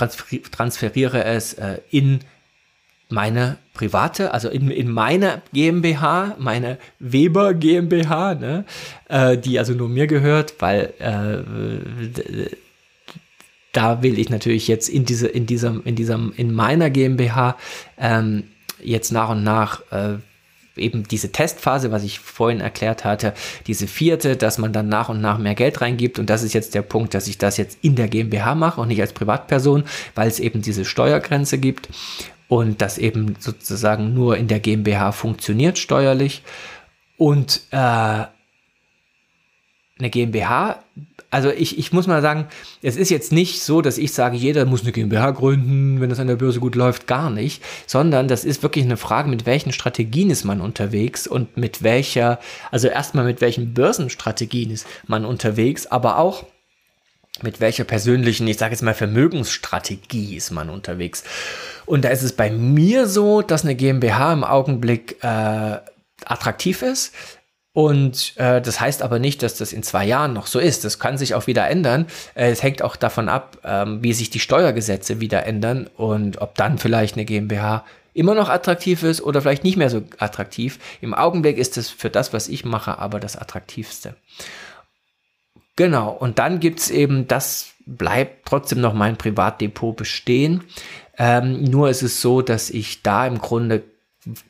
transferiere 0.52 1.24
es 1.24 1.52
äh, 1.54 1.80
in 1.90 2.20
meine 3.08 3.56
private, 3.72 4.32
also 4.32 4.48
in, 4.48 4.70
in 4.70 4.90
meiner 4.90 5.42
GmbH, 5.52 6.34
meine 6.38 6.78
Weber 6.98 7.54
GmbH, 7.54 8.34
ne, 8.34 8.64
äh, 9.08 9.38
die 9.38 9.58
also 9.58 9.74
nur 9.74 9.88
mir 9.88 10.06
gehört, 10.06 10.54
weil 10.58 10.92
äh, 10.98 12.50
da 13.72 14.02
will 14.02 14.18
ich 14.18 14.30
natürlich 14.30 14.66
jetzt 14.68 14.88
in 14.88 15.04
diese, 15.04 15.28
in 15.28 15.46
dieser, 15.46 15.80
in 15.84 15.94
dieser, 15.94 16.18
in 16.36 16.52
meiner 16.52 16.90
GmbH 16.90 17.56
ähm, 17.98 18.44
jetzt 18.82 19.12
nach 19.12 19.28
und 19.28 19.44
nach 19.44 19.82
äh, 19.92 20.16
eben 20.76 21.06
diese 21.08 21.32
Testphase, 21.32 21.90
was 21.90 22.02
ich 22.02 22.18
vorhin 22.18 22.60
erklärt 22.60 23.04
hatte, 23.04 23.34
diese 23.66 23.86
vierte, 23.86 24.36
dass 24.36 24.58
man 24.58 24.72
dann 24.72 24.88
nach 24.88 25.08
und 25.08 25.20
nach 25.20 25.38
mehr 25.38 25.54
Geld 25.54 25.80
reingibt. 25.80 26.18
Und 26.18 26.28
das 26.28 26.42
ist 26.42 26.52
jetzt 26.52 26.74
der 26.74 26.82
Punkt, 26.82 27.14
dass 27.14 27.28
ich 27.28 27.38
das 27.38 27.56
jetzt 27.56 27.78
in 27.82 27.94
der 27.94 28.08
GmbH 28.08 28.54
mache 28.54 28.80
und 28.80 28.88
nicht 28.88 29.00
als 29.00 29.12
Privatperson, 29.12 29.84
weil 30.14 30.28
es 30.28 30.40
eben 30.40 30.60
diese 30.60 30.84
Steuergrenze 30.84 31.58
gibt 31.58 31.88
und 32.48 32.80
das 32.82 32.98
eben 32.98 33.36
sozusagen 33.38 34.14
nur 34.14 34.36
in 34.36 34.48
der 34.48 34.60
GmbH 34.60 35.12
funktioniert 35.12 35.78
steuerlich. 35.78 36.42
Und 37.16 37.62
äh, 37.70 37.76
eine 39.98 40.10
GmbH 40.10 40.82
also 41.30 41.50
ich, 41.50 41.78
ich 41.78 41.92
muss 41.92 42.06
mal 42.06 42.22
sagen, 42.22 42.46
es 42.82 42.96
ist 42.96 43.10
jetzt 43.10 43.32
nicht 43.32 43.62
so, 43.62 43.82
dass 43.82 43.98
ich 43.98 44.12
sage, 44.12 44.36
jeder 44.36 44.64
muss 44.64 44.82
eine 44.82 44.92
GmbH 44.92 45.32
gründen, 45.32 46.00
wenn 46.00 46.08
das 46.08 46.20
an 46.20 46.28
der 46.28 46.36
Börse 46.36 46.60
gut 46.60 46.74
läuft, 46.74 47.06
gar 47.06 47.30
nicht, 47.30 47.62
sondern 47.86 48.28
das 48.28 48.44
ist 48.44 48.62
wirklich 48.62 48.84
eine 48.84 48.96
Frage, 48.96 49.28
mit 49.28 49.44
welchen 49.44 49.72
Strategien 49.72 50.30
ist 50.30 50.44
man 50.44 50.60
unterwegs 50.60 51.26
und 51.26 51.56
mit 51.56 51.82
welcher, 51.82 52.38
also 52.70 52.88
erstmal 52.88 53.24
mit 53.24 53.40
welchen 53.40 53.74
Börsenstrategien 53.74 54.70
ist 54.70 54.86
man 55.06 55.24
unterwegs, 55.24 55.86
aber 55.86 56.18
auch 56.18 56.46
mit 57.42 57.60
welcher 57.60 57.84
persönlichen, 57.84 58.46
ich 58.46 58.58
sage 58.58 58.72
jetzt 58.72 58.82
mal 58.82 58.94
Vermögensstrategie 58.94 60.36
ist 60.36 60.50
man 60.50 60.70
unterwegs. 60.70 61.24
Und 61.84 62.04
da 62.04 62.08
ist 62.08 62.22
es 62.22 62.32
bei 62.32 62.50
mir 62.50 63.06
so, 63.06 63.42
dass 63.42 63.64
eine 63.64 63.74
GmbH 63.74 64.32
im 64.32 64.44
Augenblick 64.44 65.22
äh, 65.22 65.78
attraktiv 66.24 66.82
ist, 66.82 67.12
und 67.76 68.32
äh, 68.38 68.62
das 68.62 68.80
heißt 68.80 69.02
aber 69.02 69.18
nicht, 69.18 69.42
dass 69.42 69.58
das 69.58 69.74
in 69.74 69.82
zwei 69.82 70.06
Jahren 70.06 70.32
noch 70.32 70.46
so 70.46 70.58
ist. 70.58 70.86
Das 70.86 70.98
kann 70.98 71.18
sich 71.18 71.34
auch 71.34 71.46
wieder 71.46 71.68
ändern. 71.68 72.06
Äh, 72.34 72.48
es 72.48 72.62
hängt 72.62 72.80
auch 72.80 72.96
davon 72.96 73.28
ab, 73.28 73.58
ähm, 73.64 74.02
wie 74.02 74.14
sich 74.14 74.30
die 74.30 74.40
Steuergesetze 74.40 75.20
wieder 75.20 75.44
ändern 75.44 75.86
und 75.94 76.40
ob 76.40 76.54
dann 76.54 76.78
vielleicht 76.78 77.16
eine 77.16 77.26
GmbH 77.26 77.84
immer 78.14 78.34
noch 78.34 78.48
attraktiv 78.48 79.02
ist 79.02 79.20
oder 79.20 79.42
vielleicht 79.42 79.62
nicht 79.62 79.76
mehr 79.76 79.90
so 79.90 80.00
attraktiv. 80.16 80.78
Im 81.02 81.12
Augenblick 81.12 81.58
ist 81.58 81.76
es 81.76 81.90
für 81.90 82.08
das, 82.08 82.32
was 82.32 82.48
ich 82.48 82.64
mache, 82.64 82.98
aber 82.98 83.20
das 83.20 83.36
attraktivste. 83.36 84.14
Genau, 85.76 86.10
und 86.10 86.38
dann 86.38 86.58
gibt 86.58 86.80
es 86.80 86.90
eben, 86.90 87.28
das 87.28 87.74
bleibt 87.84 88.46
trotzdem 88.46 88.80
noch 88.80 88.94
mein 88.94 89.16
Privatdepot 89.16 89.96
bestehen. 89.96 90.64
Ähm, 91.18 91.64
nur 91.64 91.88
ist 91.88 92.02
es 92.02 92.20
so, 92.20 92.42
dass 92.42 92.70
ich 92.70 93.02
da 93.02 93.26
im 93.26 93.38
Grunde 93.38 93.82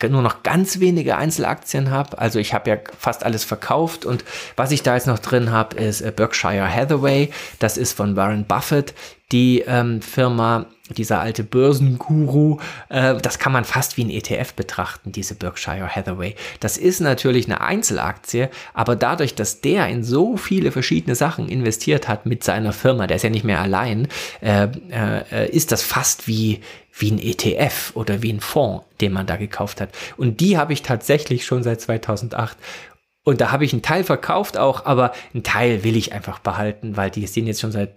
nur 0.09 0.23
noch 0.23 0.43
ganz 0.43 0.81
wenige 0.81 1.17
Einzelaktien 1.17 1.91
habe. 1.91 2.19
Also 2.19 2.39
ich 2.39 2.55
habe 2.55 2.71
ja 2.71 2.77
fast 2.99 3.25
alles 3.25 3.45
verkauft 3.45 4.07
und 4.07 4.25
was 4.57 4.71
ich 4.71 4.83
da 4.83 4.95
jetzt 4.95 5.07
noch 5.07 5.19
drin 5.19 5.51
habe, 5.51 5.77
ist 5.77 6.01
äh, 6.01 6.13
Berkshire 6.15 6.73
Hathaway. 6.73 7.31
Das 7.59 7.77
ist 7.77 7.93
von 7.93 8.17
Warren 8.17 8.47
Buffett 8.47 8.95
die 9.33 9.65
ähm, 9.67 10.01
Firma, 10.01 10.67
dieser 10.91 11.21
alte 11.21 11.43
Börsenguru, 11.43 12.59
äh, 12.89 13.17
das 13.17 13.39
kann 13.39 13.53
man 13.53 13.65
fast 13.65 13.97
wie 13.97 14.05
ein 14.05 14.11
ETF 14.11 14.55
betrachten, 14.55 15.13
diese 15.13 15.35
Berkshire 15.35 15.89
Hathaway. 15.89 16.35
Das 16.61 16.77
ist 16.77 17.01
natürlich 17.01 17.47
eine 17.47 17.61
Einzelaktie, 17.61 18.51
aber 18.75 18.97
dadurch, 18.97 19.35
dass 19.35 19.61
der 19.61 19.89
in 19.89 20.05
so 20.05 20.37
viele 20.37 20.73
verschiedene 20.73 21.15
Sachen 21.15 21.49
investiert 21.49 22.09
hat 22.09 22.27
mit 22.27 22.45
seiner 22.45 22.73
Firma, 22.73 23.07
der 23.07 23.17
ist 23.17 23.23
ja 23.23 23.31
nicht 23.31 23.45
mehr 23.45 23.61
allein, 23.61 24.09
äh, 24.41 24.69
äh, 24.91 25.51
ist 25.51 25.73
das 25.73 25.83
fast 25.83 26.29
wie, 26.29 26.61
wie 26.93 27.11
ein 27.11 27.19
ETF 27.19 27.93
oder 27.95 28.23
wie 28.23 28.33
ein 28.33 28.41
Fonds, 28.41 28.85
den 29.01 29.13
man 29.13 29.27
da 29.27 29.37
gekauft 29.37 29.81
hat. 29.81 29.91
Und 30.17 30.41
die 30.41 30.57
habe 30.57 30.73
ich 30.73 30.83
tatsächlich 30.83 31.45
schon 31.45 31.63
seit 31.63 31.81
2008 31.81 32.57
und 33.25 33.41
da 33.41 33.51
habe 33.51 33.65
ich 33.65 33.73
einen 33.73 33.83
Teil 33.83 34.05
verkauft 34.05 34.57
auch, 34.57 34.87
aber 34.87 35.13
einen 35.35 35.43
Teil 35.43 35.83
will 35.83 35.97
ich 35.97 36.13
einfach 36.13 36.39
behalten, 36.39 36.97
weil 36.97 37.11
die 37.11 37.27
sind 37.27 37.49
jetzt 37.49 37.61
schon 37.61 37.73
seit 37.73 37.95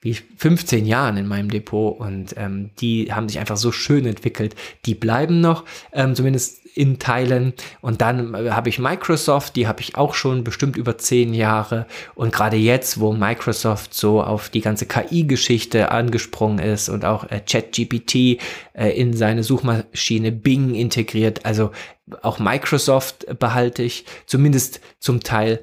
wie 0.00 0.14
15 0.14 0.86
Jahren 0.86 1.16
in 1.16 1.26
meinem 1.26 1.50
Depot 1.50 1.98
und 1.98 2.34
ähm, 2.36 2.70
die 2.80 3.12
haben 3.12 3.28
sich 3.28 3.40
einfach 3.40 3.56
so 3.56 3.72
schön 3.72 4.06
entwickelt. 4.06 4.54
Die 4.86 4.94
bleiben 4.94 5.40
noch, 5.40 5.64
ähm, 5.92 6.14
zumindest 6.14 6.64
in 6.78 7.00
Teilen. 7.00 7.52
Und 7.80 8.00
dann 8.00 8.34
äh, 8.34 8.50
habe 8.50 8.68
ich 8.68 8.78
Microsoft, 8.78 9.56
die 9.56 9.66
habe 9.66 9.80
ich 9.80 9.96
auch 9.96 10.14
schon 10.14 10.44
bestimmt 10.44 10.76
über 10.76 10.96
10 10.96 11.34
Jahre. 11.34 11.86
Und 12.14 12.32
gerade 12.32 12.56
jetzt, 12.56 13.00
wo 13.00 13.12
Microsoft 13.12 13.92
so 13.92 14.22
auf 14.22 14.48
die 14.48 14.60
ganze 14.60 14.86
KI-Geschichte 14.86 15.90
angesprungen 15.90 16.60
ist 16.60 16.88
und 16.88 17.04
auch 17.04 17.28
äh, 17.30 17.40
ChatGPT 17.40 18.40
äh, 18.74 18.90
in 18.90 19.14
seine 19.14 19.42
Suchmaschine 19.42 20.30
Bing 20.30 20.74
integriert, 20.76 21.44
also 21.44 21.72
auch 22.22 22.38
Microsoft 22.38 23.26
behalte 23.38 23.82
ich, 23.82 24.04
zumindest 24.26 24.80
zum 25.00 25.20
Teil 25.20 25.60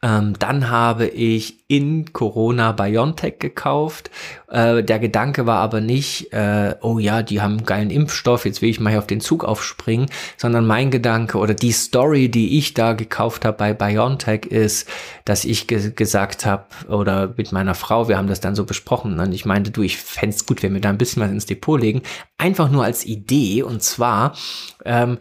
ähm, 0.00 0.34
dann 0.38 0.70
habe 0.70 1.06
ich 1.06 1.64
in 1.66 2.12
Corona 2.12 2.70
BioNTech 2.70 3.40
gekauft. 3.40 4.10
Äh, 4.48 4.84
der 4.84 5.00
Gedanke 5.00 5.44
war 5.44 5.58
aber 5.58 5.80
nicht, 5.80 6.32
äh, 6.32 6.76
oh 6.82 7.00
ja, 7.00 7.22
die 7.22 7.40
haben 7.40 7.58
einen 7.58 7.66
geilen 7.66 7.90
Impfstoff, 7.90 8.44
jetzt 8.44 8.62
will 8.62 8.70
ich 8.70 8.78
mal 8.78 8.90
hier 8.90 9.00
auf 9.00 9.08
den 9.08 9.20
Zug 9.20 9.44
aufspringen, 9.44 10.06
sondern 10.36 10.66
mein 10.66 10.92
Gedanke 10.92 11.38
oder 11.38 11.52
die 11.52 11.72
Story, 11.72 12.28
die 12.28 12.58
ich 12.58 12.74
da 12.74 12.92
gekauft 12.92 13.44
habe 13.44 13.56
bei 13.56 13.74
BioNTech 13.74 14.46
ist, 14.46 14.88
dass 15.24 15.44
ich 15.44 15.66
ge 15.66 15.90
gesagt 15.90 16.46
habe, 16.46 16.66
oder 16.88 17.34
mit 17.36 17.50
meiner 17.50 17.74
Frau, 17.74 18.08
wir 18.08 18.18
haben 18.18 18.28
das 18.28 18.40
dann 18.40 18.54
so 18.54 18.64
besprochen, 18.64 19.18
und 19.18 19.32
ich 19.32 19.44
meinte, 19.44 19.72
du, 19.72 19.82
ich 19.82 19.96
fände 19.96 20.34
es 20.34 20.46
gut, 20.46 20.62
wenn 20.62 20.74
wir 20.74 20.80
da 20.80 20.90
ein 20.90 20.98
bisschen 20.98 21.22
was 21.22 21.30
ins 21.30 21.46
Depot 21.46 21.80
legen, 21.80 22.02
einfach 22.36 22.70
nur 22.70 22.84
als 22.84 23.04
Idee, 23.04 23.64
und 23.64 23.82
zwar, 23.82 24.36
ähm, 24.84 25.18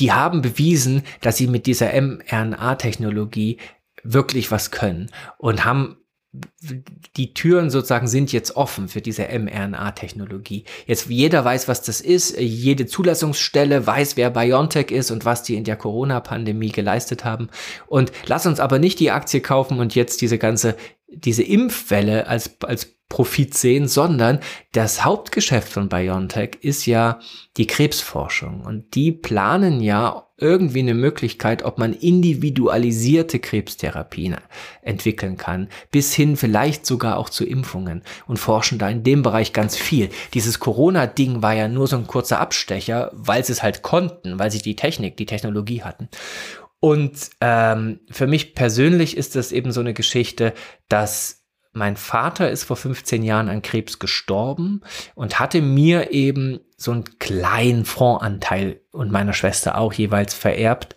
die 0.00 0.12
haben 0.12 0.42
bewiesen, 0.42 1.02
dass 1.20 1.36
sie 1.36 1.46
mit 1.46 1.66
dieser 1.66 1.92
mRNA-Technologie 2.00 3.58
wirklich 4.04 4.50
was 4.50 4.70
können 4.70 5.10
und 5.38 5.64
haben 5.64 5.96
die 7.16 7.32
Türen 7.32 7.70
sozusagen 7.70 8.08
sind 8.08 8.32
jetzt 8.32 8.56
offen 8.56 8.88
für 8.88 9.00
diese 9.00 9.28
mRNA-Technologie. 9.28 10.64
Jetzt 10.86 11.08
jeder 11.08 11.44
weiß, 11.44 11.68
was 11.68 11.82
das 11.82 12.00
ist. 12.00 12.38
Jede 12.40 12.86
Zulassungsstelle 12.86 13.86
weiß, 13.86 14.16
wer 14.16 14.30
BioNTech 14.30 14.90
ist 14.90 15.12
und 15.12 15.24
was 15.24 15.44
die 15.44 15.54
in 15.54 15.62
der 15.62 15.76
Corona-Pandemie 15.76 16.72
geleistet 16.72 17.24
haben. 17.24 17.50
Und 17.86 18.10
lass 18.26 18.46
uns 18.46 18.58
aber 18.58 18.80
nicht 18.80 18.98
die 18.98 19.12
Aktie 19.12 19.40
kaufen 19.40 19.78
und 19.78 19.94
jetzt 19.94 20.22
diese 20.22 20.38
ganze, 20.38 20.76
diese 21.06 21.44
Impfwelle 21.44 22.26
als, 22.26 22.56
als 22.64 22.96
Profit 23.14 23.54
sehen, 23.54 23.86
sondern 23.86 24.40
das 24.72 25.04
Hauptgeschäft 25.04 25.72
von 25.72 25.88
BioNTech 25.88 26.58
ist 26.62 26.84
ja 26.84 27.20
die 27.56 27.68
Krebsforschung. 27.68 28.62
Und 28.62 28.96
die 28.96 29.12
planen 29.12 29.80
ja 29.80 30.26
irgendwie 30.36 30.80
eine 30.80 30.94
Möglichkeit, 30.94 31.62
ob 31.62 31.78
man 31.78 31.92
individualisierte 31.92 33.38
Krebstherapien 33.38 34.34
entwickeln 34.82 35.36
kann, 35.36 35.68
bis 35.92 36.12
hin 36.12 36.36
vielleicht 36.36 36.86
sogar 36.86 37.16
auch 37.16 37.28
zu 37.28 37.46
Impfungen 37.46 38.02
und 38.26 38.40
forschen 38.40 38.80
da 38.80 38.88
in 38.88 39.04
dem 39.04 39.22
Bereich 39.22 39.52
ganz 39.52 39.76
viel. 39.76 40.10
Dieses 40.34 40.58
Corona-Ding 40.58 41.40
war 41.40 41.54
ja 41.54 41.68
nur 41.68 41.86
so 41.86 41.94
ein 41.94 42.08
kurzer 42.08 42.40
Abstecher, 42.40 43.12
weil 43.14 43.44
sie 43.44 43.52
es 43.52 43.62
halt 43.62 43.82
konnten, 43.82 44.40
weil 44.40 44.50
sie 44.50 44.60
die 44.60 44.74
Technik, 44.74 45.16
die 45.16 45.26
Technologie 45.26 45.84
hatten. 45.84 46.08
Und 46.80 47.30
ähm, 47.40 48.00
für 48.10 48.26
mich 48.26 48.56
persönlich 48.56 49.16
ist 49.16 49.36
das 49.36 49.52
eben 49.52 49.70
so 49.70 49.78
eine 49.78 49.94
Geschichte, 49.94 50.52
dass 50.88 51.43
mein 51.74 51.96
Vater 51.96 52.50
ist 52.50 52.64
vor 52.64 52.76
15 52.76 53.22
Jahren 53.22 53.48
an 53.48 53.62
Krebs 53.62 53.98
gestorben 53.98 54.82
und 55.14 55.40
hatte 55.40 55.60
mir 55.60 56.12
eben 56.12 56.60
so 56.76 56.92
einen 56.92 57.18
kleinen 57.18 57.84
Fondsanteil 57.84 58.80
und 58.92 59.10
meiner 59.10 59.32
Schwester 59.32 59.76
auch 59.76 59.92
jeweils 59.92 60.34
vererbt. 60.34 60.94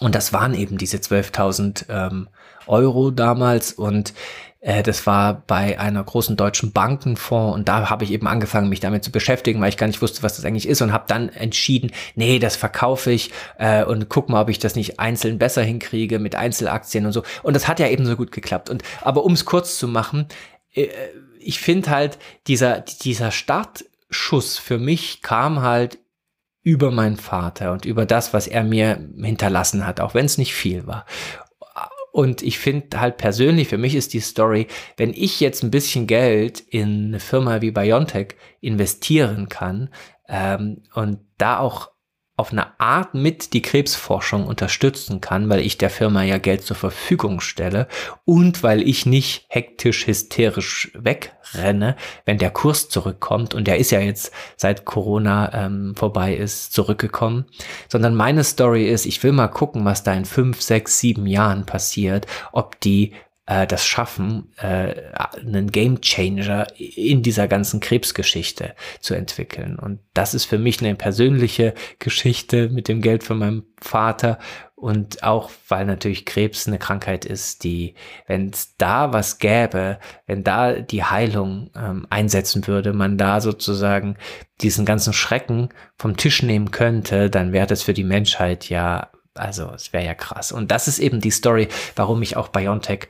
Und 0.00 0.14
das 0.14 0.32
waren 0.32 0.54
eben 0.54 0.78
diese 0.78 0.96
12.000 0.96 1.86
ähm, 1.88 2.28
Euro 2.66 3.10
damals. 3.10 3.72
Und 3.72 4.14
äh, 4.66 4.82
das 4.82 5.06
war 5.06 5.44
bei 5.46 5.78
einer 5.78 6.02
großen 6.02 6.36
deutschen 6.36 6.72
Bankenfonds 6.72 7.54
und 7.54 7.68
da 7.68 7.88
habe 7.88 8.02
ich 8.02 8.10
eben 8.10 8.26
angefangen, 8.26 8.68
mich 8.68 8.80
damit 8.80 9.04
zu 9.04 9.12
beschäftigen, 9.12 9.60
weil 9.60 9.68
ich 9.68 9.76
gar 9.76 9.86
nicht 9.86 10.02
wusste, 10.02 10.24
was 10.24 10.34
das 10.34 10.44
eigentlich 10.44 10.68
ist 10.68 10.82
und 10.82 10.92
habe 10.92 11.04
dann 11.06 11.28
entschieden, 11.28 11.92
nee, 12.16 12.40
das 12.40 12.56
verkaufe 12.56 13.12
ich 13.12 13.30
äh, 13.58 13.84
und 13.84 14.08
guck 14.08 14.28
mal, 14.28 14.42
ob 14.42 14.48
ich 14.48 14.58
das 14.58 14.74
nicht 14.74 14.98
einzeln 14.98 15.38
besser 15.38 15.62
hinkriege 15.62 16.18
mit 16.18 16.34
Einzelaktien 16.34 17.06
und 17.06 17.12
so. 17.12 17.22
Und 17.44 17.54
das 17.54 17.68
hat 17.68 17.78
ja 17.78 17.88
eben 17.88 18.06
so 18.06 18.16
gut 18.16 18.32
geklappt. 18.32 18.68
Und 18.68 18.82
aber 19.02 19.24
um 19.24 19.34
es 19.34 19.44
kurz 19.44 19.78
zu 19.78 19.86
machen, 19.86 20.26
äh, 20.74 20.88
ich 21.38 21.60
finde 21.60 21.90
halt 21.90 22.18
dieser 22.48 22.80
dieser 22.80 23.30
Startschuss 23.30 24.58
für 24.58 24.78
mich 24.78 25.22
kam 25.22 25.62
halt 25.62 25.98
über 26.64 26.90
meinen 26.90 27.18
Vater 27.18 27.70
und 27.70 27.84
über 27.84 28.04
das, 28.04 28.34
was 28.34 28.48
er 28.48 28.64
mir 28.64 28.98
hinterlassen 29.16 29.86
hat, 29.86 30.00
auch 30.00 30.14
wenn 30.14 30.26
es 30.26 30.38
nicht 30.38 30.54
viel 30.54 30.88
war. 30.88 31.06
Und 32.16 32.40
ich 32.40 32.58
finde 32.58 32.98
halt 32.98 33.18
persönlich, 33.18 33.68
für 33.68 33.76
mich 33.76 33.94
ist 33.94 34.14
die 34.14 34.20
Story, 34.20 34.68
wenn 34.96 35.12
ich 35.12 35.38
jetzt 35.38 35.62
ein 35.62 35.70
bisschen 35.70 36.06
Geld 36.06 36.60
in 36.60 37.08
eine 37.08 37.20
Firma 37.20 37.60
wie 37.60 37.72
BioNTech 37.72 38.28
investieren 38.62 39.50
kann 39.50 39.90
ähm, 40.26 40.82
und 40.94 41.18
da 41.36 41.58
auch 41.58 41.90
auf 42.38 42.52
eine 42.52 42.78
Art 42.78 43.14
mit 43.14 43.54
die 43.54 43.62
Krebsforschung 43.62 44.46
unterstützen 44.46 45.22
kann, 45.22 45.48
weil 45.48 45.60
ich 45.60 45.78
der 45.78 45.88
Firma 45.88 46.22
ja 46.22 46.36
Geld 46.36 46.62
zur 46.62 46.76
Verfügung 46.76 47.40
stelle 47.40 47.88
und 48.26 48.62
weil 48.62 48.86
ich 48.86 49.06
nicht 49.06 49.46
hektisch 49.48 50.06
hysterisch 50.06 50.90
wegrenne, 50.94 51.96
wenn 52.26 52.36
der 52.36 52.50
Kurs 52.50 52.90
zurückkommt. 52.90 53.54
Und 53.54 53.66
der 53.66 53.78
ist 53.78 53.90
ja 53.90 54.00
jetzt 54.00 54.32
seit 54.56 54.84
Corona 54.84 55.50
ähm, 55.54 55.94
vorbei 55.96 56.34
ist 56.34 56.74
zurückgekommen, 56.74 57.46
sondern 57.88 58.14
meine 58.14 58.44
Story 58.44 58.86
ist, 58.86 59.06
ich 59.06 59.22
will 59.22 59.32
mal 59.32 59.48
gucken, 59.48 59.86
was 59.86 60.02
da 60.02 60.12
in 60.12 60.26
fünf, 60.26 60.60
sechs, 60.60 60.98
sieben 60.98 61.26
Jahren 61.26 61.64
passiert, 61.64 62.26
ob 62.52 62.78
die 62.80 63.14
äh, 63.46 63.66
das 63.66 63.86
schaffen, 63.86 64.52
äh, 64.58 64.94
einen 65.40 65.70
Game 65.70 66.00
Changer 66.00 66.66
in 66.76 67.22
dieser 67.22 67.48
ganzen 67.48 67.80
Krebsgeschichte 67.80 68.74
zu 69.00 69.14
entwickeln. 69.14 69.78
Und 69.78 70.00
das 70.14 70.34
ist 70.34 70.44
für 70.44 70.58
mich 70.58 70.80
eine 70.80 70.94
persönliche 70.94 71.74
Geschichte 71.98 72.68
mit 72.68 72.88
dem 72.88 73.00
Geld 73.00 73.24
von 73.24 73.38
meinem 73.38 73.64
Vater 73.80 74.38
und 74.74 75.22
auch 75.22 75.50
weil 75.68 75.86
natürlich 75.86 76.26
Krebs 76.26 76.68
eine 76.68 76.78
Krankheit 76.78 77.24
ist, 77.24 77.64
die, 77.64 77.94
wenn 78.26 78.50
es 78.50 78.76
da 78.76 79.12
was 79.12 79.38
gäbe, 79.38 79.98
wenn 80.26 80.44
da 80.44 80.74
die 80.74 81.02
Heilung 81.02 81.70
ähm, 81.74 82.06
einsetzen 82.10 82.66
würde, 82.66 82.92
man 82.92 83.16
da 83.16 83.40
sozusagen 83.40 84.18
diesen 84.60 84.84
ganzen 84.84 85.14
Schrecken 85.14 85.70
vom 85.96 86.18
Tisch 86.18 86.42
nehmen 86.42 86.72
könnte, 86.72 87.30
dann 87.30 87.52
wäre 87.52 87.66
das 87.66 87.84
für 87.84 87.94
die 87.94 88.04
Menschheit 88.04 88.68
ja 88.68 89.10
also 89.38 89.70
es 89.74 89.92
wäre 89.92 90.04
ja 90.04 90.14
krass. 90.14 90.50
Und 90.52 90.70
das 90.70 90.88
ist 90.88 90.98
eben 90.98 91.20
die 91.20 91.30
Story, 91.30 91.68
warum 91.94 92.22
ich 92.22 92.36
auch 92.36 92.48
BioNTech 92.48 93.08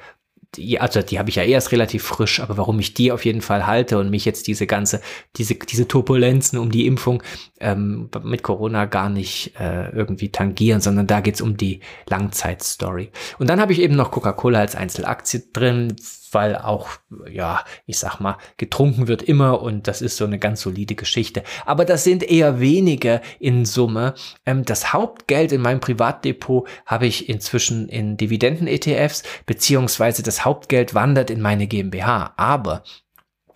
die, 0.56 0.80
also 0.80 1.02
die 1.02 1.18
habe 1.18 1.28
ich 1.28 1.36
ja 1.36 1.42
erst 1.42 1.72
relativ 1.72 2.02
frisch, 2.02 2.40
aber 2.40 2.56
warum 2.56 2.78
ich 2.78 2.94
die 2.94 3.12
auf 3.12 3.24
jeden 3.24 3.42
Fall 3.42 3.66
halte 3.66 3.98
und 3.98 4.10
mich 4.10 4.24
jetzt 4.24 4.46
diese 4.46 4.66
ganze, 4.66 5.00
diese, 5.36 5.54
diese 5.54 5.88
Turbulenzen 5.88 6.58
um 6.58 6.70
die 6.70 6.86
Impfung 6.86 7.22
ähm, 7.60 8.08
mit 8.22 8.42
Corona 8.42 8.86
gar 8.86 9.10
nicht 9.10 9.52
äh, 9.58 9.90
irgendwie 9.90 10.30
tangieren, 10.30 10.80
sondern 10.80 11.06
da 11.06 11.20
geht's 11.20 11.40
um 11.40 11.56
die 11.56 11.80
Langzeitstory. 12.08 13.10
Und 13.38 13.48
dann 13.48 13.60
habe 13.60 13.72
ich 13.72 13.80
eben 13.80 13.96
noch 13.96 14.10
Coca-Cola 14.10 14.60
als 14.60 14.74
Einzelaktie 14.74 15.42
drin, 15.52 15.96
weil 16.32 16.56
auch, 16.56 16.88
ja, 17.30 17.64
ich 17.86 17.98
sag 17.98 18.20
mal, 18.20 18.38
getrunken 18.56 19.08
wird 19.08 19.22
immer 19.22 19.62
und 19.62 19.88
das 19.88 20.02
ist 20.02 20.16
so 20.16 20.24
eine 20.24 20.38
ganz 20.38 20.62
solide 20.62 20.94
Geschichte. 20.94 21.42
Aber 21.64 21.84
das 21.84 22.04
sind 22.04 22.22
eher 22.22 22.60
wenige 22.60 23.20
in 23.38 23.64
Summe. 23.64 24.14
Ähm, 24.44 24.64
das 24.64 24.92
Hauptgeld 24.92 25.52
in 25.52 25.60
meinem 25.60 25.80
Privatdepot 25.80 26.68
habe 26.86 27.06
ich 27.06 27.28
inzwischen 27.28 27.88
in 27.88 28.16
Dividenden-ETFs, 28.16 29.22
beziehungsweise 29.46 30.22
das 30.22 30.44
Hauptgeld 30.44 30.94
wandert 30.94 31.30
in 31.30 31.40
meine 31.40 31.66
GmbH. 31.66 32.34
Aber 32.36 32.82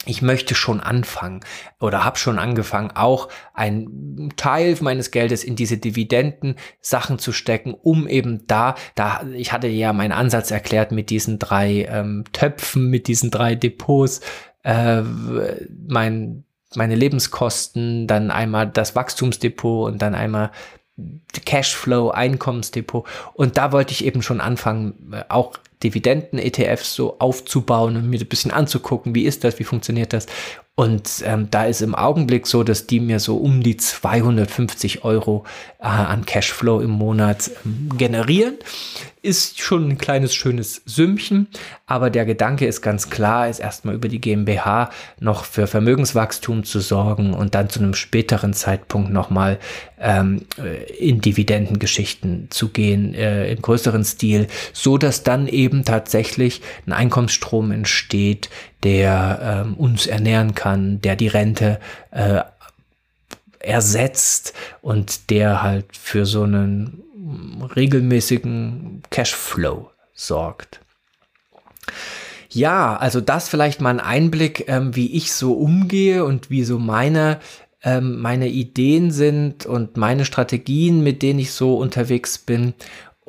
ich 0.06 0.22
möchte 0.22 0.54
schon 0.54 0.80
anfangen 0.80 1.40
oder 1.78 2.04
habe 2.04 2.18
schon 2.18 2.38
angefangen, 2.38 2.90
auch 2.94 3.28
einen 3.52 4.32
Teil 4.36 4.76
meines 4.80 5.10
Geldes 5.10 5.44
in 5.44 5.56
diese 5.56 5.76
Dividenden 5.76 6.56
Sachen 6.80 7.18
zu 7.18 7.32
stecken, 7.32 7.74
um 7.74 8.08
eben 8.08 8.46
da, 8.46 8.76
da, 8.94 9.26
ich 9.34 9.52
hatte 9.52 9.68
ja 9.68 9.92
meinen 9.92 10.12
Ansatz 10.12 10.50
erklärt 10.50 10.90
mit 10.90 11.10
diesen 11.10 11.38
drei 11.38 11.86
ähm, 11.90 12.24
Töpfen, 12.32 12.88
mit 12.88 13.08
diesen 13.08 13.30
drei 13.30 13.54
Depots, 13.54 14.22
äh, 14.62 15.02
mein, 15.86 16.44
meine 16.74 16.94
Lebenskosten, 16.94 18.06
dann 18.06 18.30
einmal 18.30 18.68
das 18.68 18.96
Wachstumsdepot 18.96 19.92
und 19.92 20.00
dann 20.00 20.14
einmal 20.14 20.50
Cashflow, 21.44 22.10
Einkommensdepot. 22.10 23.06
Und 23.34 23.58
da 23.58 23.72
wollte 23.72 23.92
ich 23.92 24.04
eben 24.04 24.22
schon 24.22 24.40
anfangen, 24.40 25.12
äh, 25.12 25.24
auch 25.28 25.58
Dividenden-ETFs 25.82 26.94
so 26.94 27.18
aufzubauen 27.18 27.96
und 27.96 28.10
mir 28.10 28.20
ein 28.20 28.26
bisschen 28.26 28.50
anzugucken, 28.50 29.14
wie 29.14 29.24
ist 29.24 29.44
das, 29.44 29.58
wie 29.58 29.64
funktioniert 29.64 30.12
das. 30.12 30.26
Und 30.80 31.22
ähm, 31.26 31.48
da 31.50 31.66
ist 31.66 31.82
im 31.82 31.94
Augenblick 31.94 32.46
so, 32.46 32.62
dass 32.62 32.86
die 32.86 33.00
mir 33.00 33.20
so 33.20 33.36
um 33.36 33.62
die 33.62 33.76
250 33.76 35.04
Euro 35.04 35.44
äh, 35.78 35.84
an 35.84 36.24
Cashflow 36.24 36.80
im 36.80 36.88
Monat 36.88 37.50
ähm, 37.66 37.90
generieren. 37.98 38.54
Ist 39.20 39.60
schon 39.60 39.90
ein 39.90 39.98
kleines, 39.98 40.34
schönes 40.34 40.80
Sümmchen, 40.86 41.48
aber 41.84 42.08
der 42.08 42.24
Gedanke 42.24 42.64
ist 42.64 42.80
ganz 42.80 43.10
klar, 43.10 43.50
ist 43.50 43.58
erstmal 43.58 43.94
über 43.94 44.08
die 44.08 44.22
GmbH 44.22 44.88
noch 45.18 45.44
für 45.44 45.66
Vermögenswachstum 45.66 46.64
zu 46.64 46.80
sorgen 46.80 47.34
und 47.34 47.54
dann 47.54 47.68
zu 47.68 47.80
einem 47.80 47.92
späteren 47.92 48.54
Zeitpunkt 48.54 49.12
nochmal 49.12 49.58
ähm, 49.98 50.46
äh, 50.56 50.90
in 50.94 51.20
Dividendengeschichten 51.20 52.46
zu 52.48 52.70
gehen, 52.70 53.12
äh, 53.12 53.52
im 53.52 53.60
größeren 53.60 54.04
Stil, 54.04 54.46
so 54.72 54.96
dass 54.96 55.22
dann 55.22 55.46
eben 55.46 55.69
tatsächlich 55.84 56.62
ein 56.86 56.92
Einkommensstrom 56.92 57.70
entsteht, 57.72 58.50
der 58.82 59.64
ähm, 59.66 59.74
uns 59.74 60.06
ernähren 60.06 60.54
kann, 60.54 61.00
der 61.00 61.16
die 61.16 61.28
Rente 61.28 61.80
äh, 62.10 62.40
ersetzt 63.58 64.54
und 64.80 65.30
der 65.30 65.62
halt 65.62 65.96
für 65.96 66.26
so 66.26 66.42
einen 66.44 67.02
regelmäßigen 67.76 69.02
Cashflow 69.10 69.90
sorgt. 70.14 70.80
Ja, 72.48 72.96
also 72.96 73.20
das 73.20 73.48
vielleicht 73.48 73.80
mal 73.80 73.90
ein 73.90 74.00
Einblick, 74.00 74.64
ähm, 74.68 74.96
wie 74.96 75.14
ich 75.14 75.32
so 75.32 75.52
umgehe 75.52 76.24
und 76.24 76.50
wie 76.50 76.64
so 76.64 76.78
meine 76.78 77.38
ähm, 77.82 78.20
meine 78.20 78.48
Ideen 78.48 79.10
sind 79.10 79.64
und 79.66 79.96
meine 79.96 80.24
Strategien, 80.24 81.02
mit 81.02 81.22
denen 81.22 81.38
ich 81.38 81.52
so 81.52 81.76
unterwegs 81.76 82.38
bin. 82.38 82.74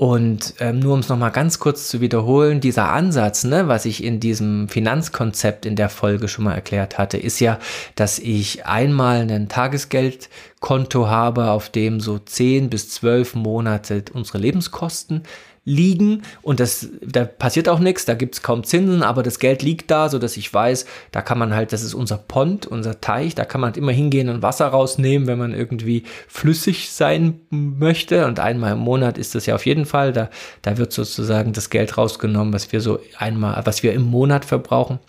Und 0.02 0.56
ähm, 0.60 0.80
nur 0.80 0.96
um 0.96 1.02
es 1.02 1.10
nochmal 1.10 1.30
ganz 1.30 1.60
kurz 1.60 1.88
zu 1.88 2.02
wiederholen, 2.02 2.60
dieser 2.60 2.90
Ansatz, 2.90 3.44
ne, 3.44 3.68
was 3.68 3.86
ich 3.86 4.04
in 4.04 4.20
diesem 4.20 4.68
Finanzkonzept 4.68 5.64
in 5.64 5.76
der 5.76 5.90
Folge 5.90 6.28
schon 6.28 6.46
mal 6.46 6.56
erklärt 6.56 6.98
hatte, 6.98 7.20
ist 7.20 7.40
ja, 7.40 7.60
dass 7.94 8.18
ich 8.18 8.66
einmal 8.66 9.30
ein 9.30 9.48
Tagesgeldkonto 9.48 11.08
habe, 11.08 11.52
auf 11.52 11.70
dem 11.70 12.00
so 12.00 12.18
10 12.18 12.72
bis 12.72 12.90
12 12.90 13.36
Monate 13.36 14.04
unsere 14.12 14.40
Lebenskosten 14.40 15.22
liegen 15.64 16.24
und 16.42 16.60
das, 16.60 16.90
da 17.02 17.24
passiert 17.24 17.70
auch 17.70 17.80
nichts, 17.80 18.06
da 18.06 18.16
gibt 18.16 18.36
es 18.36 18.42
kaum 18.42 18.64
Zinsen, 18.64 19.04
aber 19.04 19.22
das 19.22 19.38
Geld 19.38 19.62
liegt 19.62 19.92
da, 19.92 20.10
sodass 20.10 20.36
ich 20.38 20.52
weiß, 20.52 20.86
da 21.12 21.22
kann 21.22 21.38
man 21.38 21.54
halt, 21.54 21.72
das 21.72 21.84
ist 21.84 21.94
unser 21.94 22.18
Pond, 22.18 22.66
unser 22.66 23.00
Teich, 23.00 23.36
da 23.36 23.46
kann 23.46 23.62
man 23.62 23.70
halt 23.70 23.78
immer 23.78 23.92
hingehen 23.92 24.30
und 24.30 24.42
Wasser 24.42 24.68
rausnehmen, 24.68 25.28
wenn 25.28 25.38
man 25.38 25.54
irgendwie 25.54 26.04
flüssig 26.28 26.92
sein 26.92 27.42
möchte 27.52 28.26
und 28.26 28.40
einmal 28.40 28.74
im 28.74 28.80
Monat 28.80 29.20
ist 29.20 29.36
das 29.36 29.46
ja 29.46 29.54
auf 29.54 29.68
jeden 29.68 29.86
Fall, 29.86 30.14
da, 30.14 30.30
da 30.64 30.78
wird 30.78 30.94
sozusagen 30.94 31.54
das 31.54 31.70
Geld 31.70 31.96
rausgenommen, 31.96 32.54
was 32.54 32.72
wir 32.72 32.82
so 32.82 33.00
einmal, 33.18 33.62
was 33.66 33.84
wir 33.84 33.94
im 33.94 34.04
Monat 34.04 34.46
verbrauchen. 34.46 35.00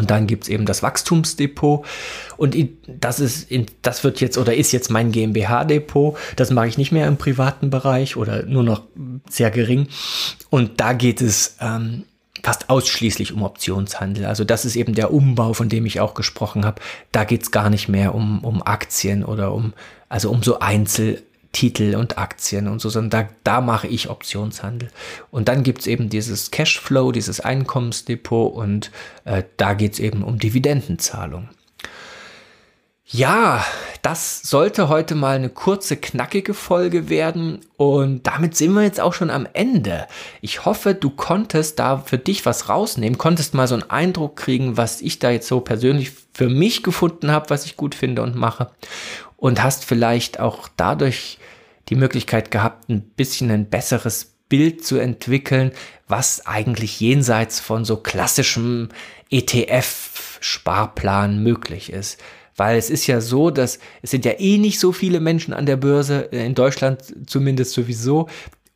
Und 0.00 0.10
dann 0.10 0.26
gibt's 0.26 0.48
eben 0.48 0.64
das 0.64 0.82
Wachstumsdepot. 0.82 1.84
Und 2.38 2.56
das 2.86 3.20
ist, 3.20 3.48
das 3.82 4.02
wird 4.02 4.22
jetzt 4.22 4.38
oder 4.38 4.54
ist 4.54 4.72
jetzt 4.72 4.90
mein 4.90 5.12
GmbH-Depot. 5.12 6.16
Das 6.36 6.50
mache 6.50 6.68
ich 6.68 6.78
nicht 6.78 6.90
mehr 6.90 7.06
im 7.06 7.18
privaten 7.18 7.68
Bereich 7.68 8.16
oder 8.16 8.44
nur 8.46 8.62
noch 8.62 8.84
sehr 9.28 9.50
gering. 9.50 9.88
Und 10.48 10.80
da 10.80 10.94
geht 10.94 11.20
es 11.20 11.56
ähm, 11.60 12.04
fast 12.42 12.70
ausschließlich 12.70 13.34
um 13.34 13.42
Optionshandel. 13.42 14.24
Also 14.24 14.44
das 14.44 14.64
ist 14.64 14.74
eben 14.74 14.94
der 14.94 15.12
Umbau, 15.12 15.52
von 15.52 15.68
dem 15.68 15.84
ich 15.84 16.00
auch 16.00 16.14
gesprochen 16.14 16.64
habe. 16.64 16.80
Da 17.12 17.24
geht's 17.24 17.50
gar 17.50 17.68
nicht 17.68 17.90
mehr 17.90 18.14
um, 18.14 18.42
um 18.42 18.62
Aktien 18.62 19.22
oder 19.22 19.52
um, 19.52 19.74
also 20.08 20.30
um 20.30 20.42
so 20.42 20.60
Einzel, 20.60 21.22
Titel 21.52 21.96
und 21.96 22.18
Aktien 22.18 22.68
und 22.68 22.80
so, 22.80 22.88
sondern 22.88 23.26
da, 23.26 23.28
da 23.44 23.60
mache 23.60 23.88
ich 23.88 24.08
Optionshandel. 24.08 24.90
Und 25.30 25.48
dann 25.48 25.62
gibt's 25.62 25.86
eben 25.86 26.08
dieses 26.08 26.50
Cashflow, 26.50 27.12
dieses 27.12 27.40
Einkommensdepot 27.40 28.54
und 28.54 28.90
äh, 29.24 29.42
da 29.56 29.74
geht's 29.74 29.98
eben 29.98 30.22
um 30.22 30.38
Dividendenzahlung. 30.38 31.48
Ja, 33.12 33.64
das 34.02 34.40
sollte 34.42 34.88
heute 34.88 35.16
mal 35.16 35.34
eine 35.34 35.48
kurze, 35.48 35.96
knackige 35.96 36.54
Folge 36.54 37.08
werden 37.08 37.58
und 37.76 38.24
damit 38.24 38.56
sind 38.56 38.72
wir 38.72 38.84
jetzt 38.84 39.00
auch 39.00 39.14
schon 39.14 39.30
am 39.30 39.48
Ende. 39.52 40.06
Ich 40.42 40.64
hoffe, 40.64 40.94
du 40.94 41.10
konntest 41.10 41.80
da 41.80 41.98
für 41.98 42.18
dich 42.18 42.46
was 42.46 42.68
rausnehmen, 42.68 43.18
konntest 43.18 43.52
mal 43.52 43.66
so 43.66 43.74
einen 43.74 43.90
Eindruck 43.90 44.36
kriegen, 44.36 44.76
was 44.76 45.00
ich 45.00 45.18
da 45.18 45.30
jetzt 45.30 45.48
so 45.48 45.58
persönlich 45.58 46.12
für 46.32 46.48
mich 46.48 46.84
gefunden 46.84 47.32
habe, 47.32 47.50
was 47.50 47.66
ich 47.66 47.76
gut 47.76 47.96
finde 47.96 48.22
und 48.22 48.36
mache 48.36 48.70
und 49.36 49.60
hast 49.60 49.84
vielleicht 49.84 50.38
auch 50.38 50.68
dadurch 50.76 51.39
die 51.90 51.96
Möglichkeit 51.96 52.50
gehabt, 52.50 52.88
ein 52.88 53.02
bisschen 53.02 53.50
ein 53.50 53.68
besseres 53.68 54.36
Bild 54.48 54.82
zu 54.84 54.98
entwickeln, 54.98 55.72
was 56.08 56.46
eigentlich 56.46 57.00
jenseits 57.00 57.60
von 57.60 57.84
so 57.84 57.98
klassischem 57.98 58.88
ETF-Sparplan 59.30 61.42
möglich 61.42 61.92
ist. 61.92 62.18
Weil 62.56 62.76
es 62.76 62.90
ist 62.90 63.06
ja 63.06 63.20
so, 63.20 63.50
dass 63.50 63.78
es 64.02 64.10
sind 64.10 64.24
ja 64.24 64.32
eh 64.38 64.58
nicht 64.58 64.80
so 64.80 64.92
viele 64.92 65.20
Menschen 65.20 65.54
an 65.54 65.66
der 65.66 65.76
Börse, 65.76 66.32
äh, 66.32 66.44
in 66.44 66.54
Deutschland 66.54 67.02
zumindest 67.26 67.72
sowieso, 67.72 68.28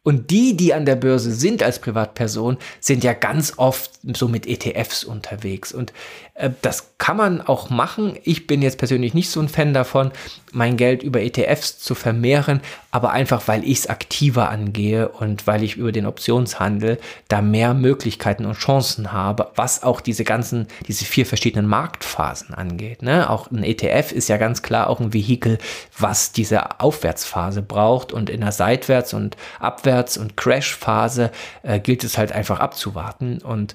und 0.05 0.31
die, 0.31 0.55
die 0.55 0.75
an 0.75 0.85
der 0.85 0.97
Börse 0.97 1.33
sind 1.33 1.63
als 1.63 1.79
Privatperson, 1.79 2.59
sind 2.79 3.03
ja 3.03 3.15
ganz 3.15 3.55
oft 3.57 3.91
so 4.15 4.29
mit 4.29 4.47
ETFs 4.47 5.03
unterwegs. 5.03 5.73
Und 5.73 5.95
äh, 6.35 6.51
das 6.61 6.93
kann 6.99 7.17
man 7.17 7.41
auch 7.41 7.71
machen. 7.71 8.19
Ich 8.23 8.47
bin 8.47 8.61
jetzt 8.61 8.77
persönlich 8.77 9.15
nicht 9.15 9.31
so 9.31 9.41
ein 9.41 9.49
Fan 9.49 9.73
davon, 9.73 10.13
mein 10.53 10.77
Geld 10.77 11.03
über 11.03 11.23
ETFs 11.23 11.79
zu 11.79 11.95
vermehren, 11.95 12.61
aber 12.91 13.13
einfach, 13.13 13.49
weil 13.49 13.65
ich 13.65 13.79
es 13.79 13.87
aktiver 13.87 14.51
angehe 14.51 15.09
und 15.09 15.47
weil 15.47 15.63
ich 15.63 15.77
über 15.77 15.91
den 15.91 16.07
Optionshandel 16.07 16.99
da 17.29 17.41
mehr 17.41 17.73
Möglichkeiten 17.73 18.45
und 18.45 18.59
Chancen 18.59 19.11
habe, 19.11 19.53
was 19.57 19.83
auch 19.83 20.03
diese 20.03 20.25
ganzen, 20.25 20.69
diese 20.87 21.07
vier 21.07 21.25
verschiedenen 21.25 21.67
Marktphasen 21.67 22.55
angeht. 22.55 23.03
Ne? 23.03 23.31
Auch 23.31 23.51
ein 23.51 23.65
ETF 23.65 24.13
ist 24.13 24.29
ja 24.29 24.37
ganz 24.37 24.61
klar 24.61 24.91
auch 24.91 25.01
ein 25.01 25.15
Vehikel, 25.15 25.59
was 25.99 26.33
diese 26.33 26.79
Aufwärtsphase 26.81 27.63
braucht 27.63 28.13
und 28.13 28.29
in 28.29 28.43
der 28.43 28.53
Seitwärts- 28.53 29.15
und 29.15 29.39
Abwärts- 29.61 29.94
und 30.19 30.37
Crashphase 30.37 31.31
äh, 31.63 31.81
gilt 31.81 32.05
es 32.05 32.19
halt 32.19 32.33
einfach 32.33 32.61
abzuwarten 32.61 33.39
und 33.39 33.75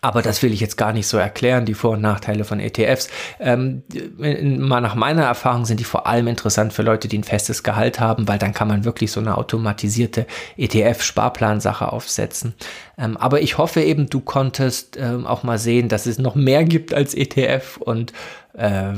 Aber 0.00 0.22
das 0.22 0.42
will 0.42 0.52
ich 0.52 0.60
jetzt 0.60 0.76
gar 0.76 0.92
nicht 0.92 1.06
so 1.08 1.16
erklären, 1.16 1.64
die 1.64 1.74
Vor- 1.74 1.92
und 1.92 2.02
Nachteile 2.02 2.44
von 2.44 2.60
ETFs. 2.60 3.08
Ähm, 3.40 3.82
mal 4.18 4.80
nach 4.80 4.94
meiner 4.94 5.24
Erfahrung 5.24 5.64
sind 5.64 5.80
die 5.80 5.84
vor 5.84 6.06
allem 6.06 6.28
interessant 6.28 6.72
für 6.72 6.82
Leute, 6.82 7.08
die 7.08 7.18
ein 7.18 7.24
festes 7.24 7.62
Gehalt 7.62 7.98
haben, 7.98 8.28
weil 8.28 8.38
dann 8.38 8.52
kann 8.52 8.68
man 8.68 8.84
wirklich 8.84 9.10
so 9.10 9.18
eine 9.18 9.36
automatisierte 9.36 10.26
ETF-Sparplansache 10.56 11.90
aufsetzen. 11.90 12.54
Ähm, 12.96 13.16
aber 13.16 13.40
ich 13.40 13.58
hoffe 13.58 13.80
eben, 13.82 14.08
du 14.08 14.20
konntest 14.20 14.96
ähm, 14.98 15.26
auch 15.26 15.42
mal 15.42 15.58
sehen, 15.58 15.88
dass 15.88 16.06
es 16.06 16.18
noch 16.18 16.34
mehr 16.36 16.64
gibt 16.64 16.92
als 16.94 17.14
ETF 17.14 17.78
und 17.78 18.12
äh, 18.56 18.92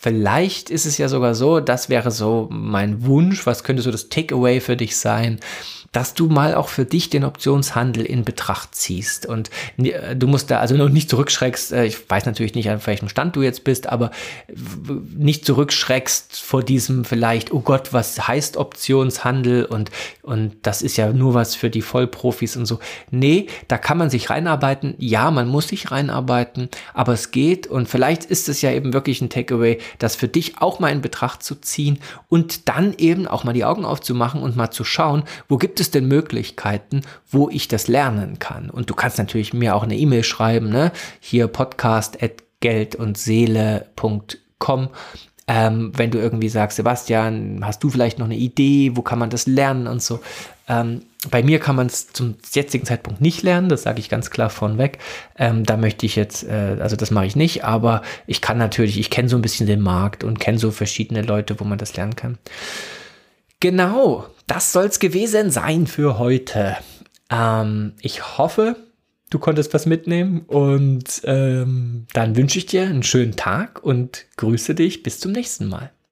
Vielleicht 0.00 0.70
ist 0.70 0.86
es 0.86 0.96
ja 0.96 1.08
sogar 1.08 1.34
so, 1.34 1.58
das 1.58 1.88
wäre 1.88 2.12
so 2.12 2.46
mein 2.52 3.04
Wunsch, 3.04 3.44
was 3.46 3.64
könnte 3.64 3.82
so 3.82 3.90
das 3.90 4.08
Takeaway 4.08 4.60
für 4.60 4.76
dich 4.76 4.96
sein, 4.96 5.40
dass 5.98 6.14
du 6.14 6.28
mal 6.28 6.54
auch 6.54 6.68
für 6.68 6.84
dich 6.84 7.10
den 7.10 7.24
Optionshandel 7.24 8.04
in 8.04 8.22
Betracht 8.22 8.72
ziehst. 8.76 9.26
Und 9.26 9.50
äh, 9.78 10.14
du 10.14 10.28
musst 10.28 10.48
da 10.48 10.60
also 10.60 10.76
noch 10.76 10.90
nicht 10.90 11.10
zurückschreckst, 11.10 11.72
äh, 11.72 11.86
ich 11.86 12.08
weiß 12.08 12.24
natürlich 12.24 12.54
nicht, 12.54 12.70
an 12.70 12.80
welchem 12.84 13.08
Stand 13.08 13.34
du 13.34 13.42
jetzt 13.42 13.64
bist, 13.64 13.88
aber 13.88 14.12
nicht 15.16 15.44
zurückschreckst 15.44 16.40
vor 16.40 16.62
diesem 16.62 17.04
vielleicht, 17.04 17.52
oh 17.52 17.58
Gott, 17.58 17.92
was 17.92 18.28
heißt 18.28 18.58
Optionshandel 18.58 19.64
und, 19.64 19.90
und 20.22 20.54
das 20.62 20.82
ist 20.82 20.96
ja 20.96 21.12
nur 21.12 21.34
was 21.34 21.56
für 21.56 21.68
die 21.68 21.82
Vollprofis 21.82 22.56
und 22.56 22.66
so. 22.66 22.78
Nee, 23.10 23.48
da 23.66 23.76
kann 23.76 23.98
man 23.98 24.08
sich 24.08 24.30
reinarbeiten. 24.30 24.94
Ja, 24.98 25.32
man 25.32 25.48
muss 25.48 25.66
sich 25.66 25.90
reinarbeiten, 25.90 26.68
aber 26.94 27.14
es 27.14 27.32
geht 27.32 27.66
und 27.66 27.88
vielleicht 27.88 28.24
ist 28.24 28.48
es 28.48 28.62
ja 28.62 28.70
eben 28.70 28.92
wirklich 28.92 29.20
ein 29.20 29.30
Takeaway, 29.30 29.78
das 29.98 30.14
für 30.14 30.28
dich 30.28 30.60
auch 30.60 30.78
mal 30.78 30.92
in 30.92 31.00
Betracht 31.00 31.42
zu 31.42 31.56
ziehen 31.56 31.98
und 32.28 32.68
dann 32.68 32.94
eben 32.98 33.26
auch 33.26 33.42
mal 33.42 33.52
die 33.52 33.64
Augen 33.64 33.84
aufzumachen 33.84 34.42
und 34.42 34.54
mal 34.54 34.70
zu 34.70 34.84
schauen, 34.84 35.24
wo 35.48 35.56
gibt 35.56 35.78
gibt 35.78 35.80
es 35.88 35.92
denn 35.92 36.08
Möglichkeiten, 36.08 37.02
wo 37.30 37.48
ich 37.48 37.68
das 37.68 37.88
lernen 37.88 38.38
kann? 38.38 38.68
Und 38.70 38.90
du 38.90 38.94
kannst 38.94 39.18
natürlich 39.18 39.52
mir 39.52 39.74
auch 39.74 39.82
eine 39.82 39.96
E-Mail 39.96 40.22
schreiben, 40.22 40.68
ne? 40.68 40.92
Hier 41.20 41.48
podcast 41.48 42.22
at 42.22 42.44
geldundseele.com. 42.60 44.88
Ähm, 45.50 45.92
wenn 45.96 46.10
du 46.10 46.18
irgendwie 46.18 46.50
sagst, 46.50 46.76
Sebastian, 46.76 47.62
hast 47.64 47.82
du 47.82 47.88
vielleicht 47.88 48.18
noch 48.18 48.26
eine 48.26 48.36
Idee, 48.36 48.90
wo 48.94 49.02
kann 49.02 49.18
man 49.18 49.30
das 49.30 49.46
lernen 49.46 49.86
und 49.86 50.02
so. 50.02 50.20
Ähm, 50.68 51.00
bei 51.30 51.42
mir 51.42 51.58
kann 51.58 51.74
man 51.74 51.86
es 51.86 52.12
zum 52.12 52.34
jetzigen 52.52 52.84
Zeitpunkt 52.84 53.22
nicht 53.22 53.42
lernen, 53.42 53.70
das 53.70 53.82
sage 53.82 53.98
ich 53.98 54.10
ganz 54.10 54.30
klar 54.30 54.50
vornweg. 54.50 54.98
Ähm, 55.38 55.64
da 55.64 55.78
möchte 55.78 56.04
ich 56.04 56.16
jetzt, 56.16 56.44
äh, 56.44 56.76
also 56.80 56.96
das 56.96 57.10
mache 57.10 57.24
ich 57.24 57.34
nicht, 57.34 57.64
aber 57.64 58.02
ich 58.26 58.42
kann 58.42 58.58
natürlich, 58.58 59.00
ich 59.00 59.08
kenne 59.08 59.30
so 59.30 59.36
ein 59.36 59.42
bisschen 59.42 59.66
den 59.66 59.80
Markt 59.80 60.22
und 60.22 60.38
kenne 60.38 60.58
so 60.58 60.70
verschiedene 60.70 61.22
Leute, 61.22 61.58
wo 61.58 61.64
man 61.64 61.78
das 61.78 61.96
lernen 61.96 62.14
kann. 62.14 62.36
Genau, 63.60 64.26
das 64.46 64.72
soll's 64.72 65.00
gewesen 65.00 65.50
sein 65.50 65.86
für 65.86 66.18
heute. 66.18 66.76
Ähm, 67.30 67.94
ich 68.00 68.38
hoffe, 68.38 68.76
du 69.30 69.38
konntest 69.38 69.74
was 69.74 69.84
mitnehmen 69.84 70.42
und 70.46 71.22
ähm, 71.24 72.06
dann 72.12 72.36
wünsche 72.36 72.58
ich 72.58 72.66
dir 72.66 72.82
einen 72.82 73.02
schönen 73.02 73.36
Tag 73.36 73.82
und 73.82 74.26
grüße 74.36 74.74
dich 74.74 75.02
bis 75.02 75.18
zum 75.18 75.32
nächsten 75.32 75.66
Mal. 75.66 75.90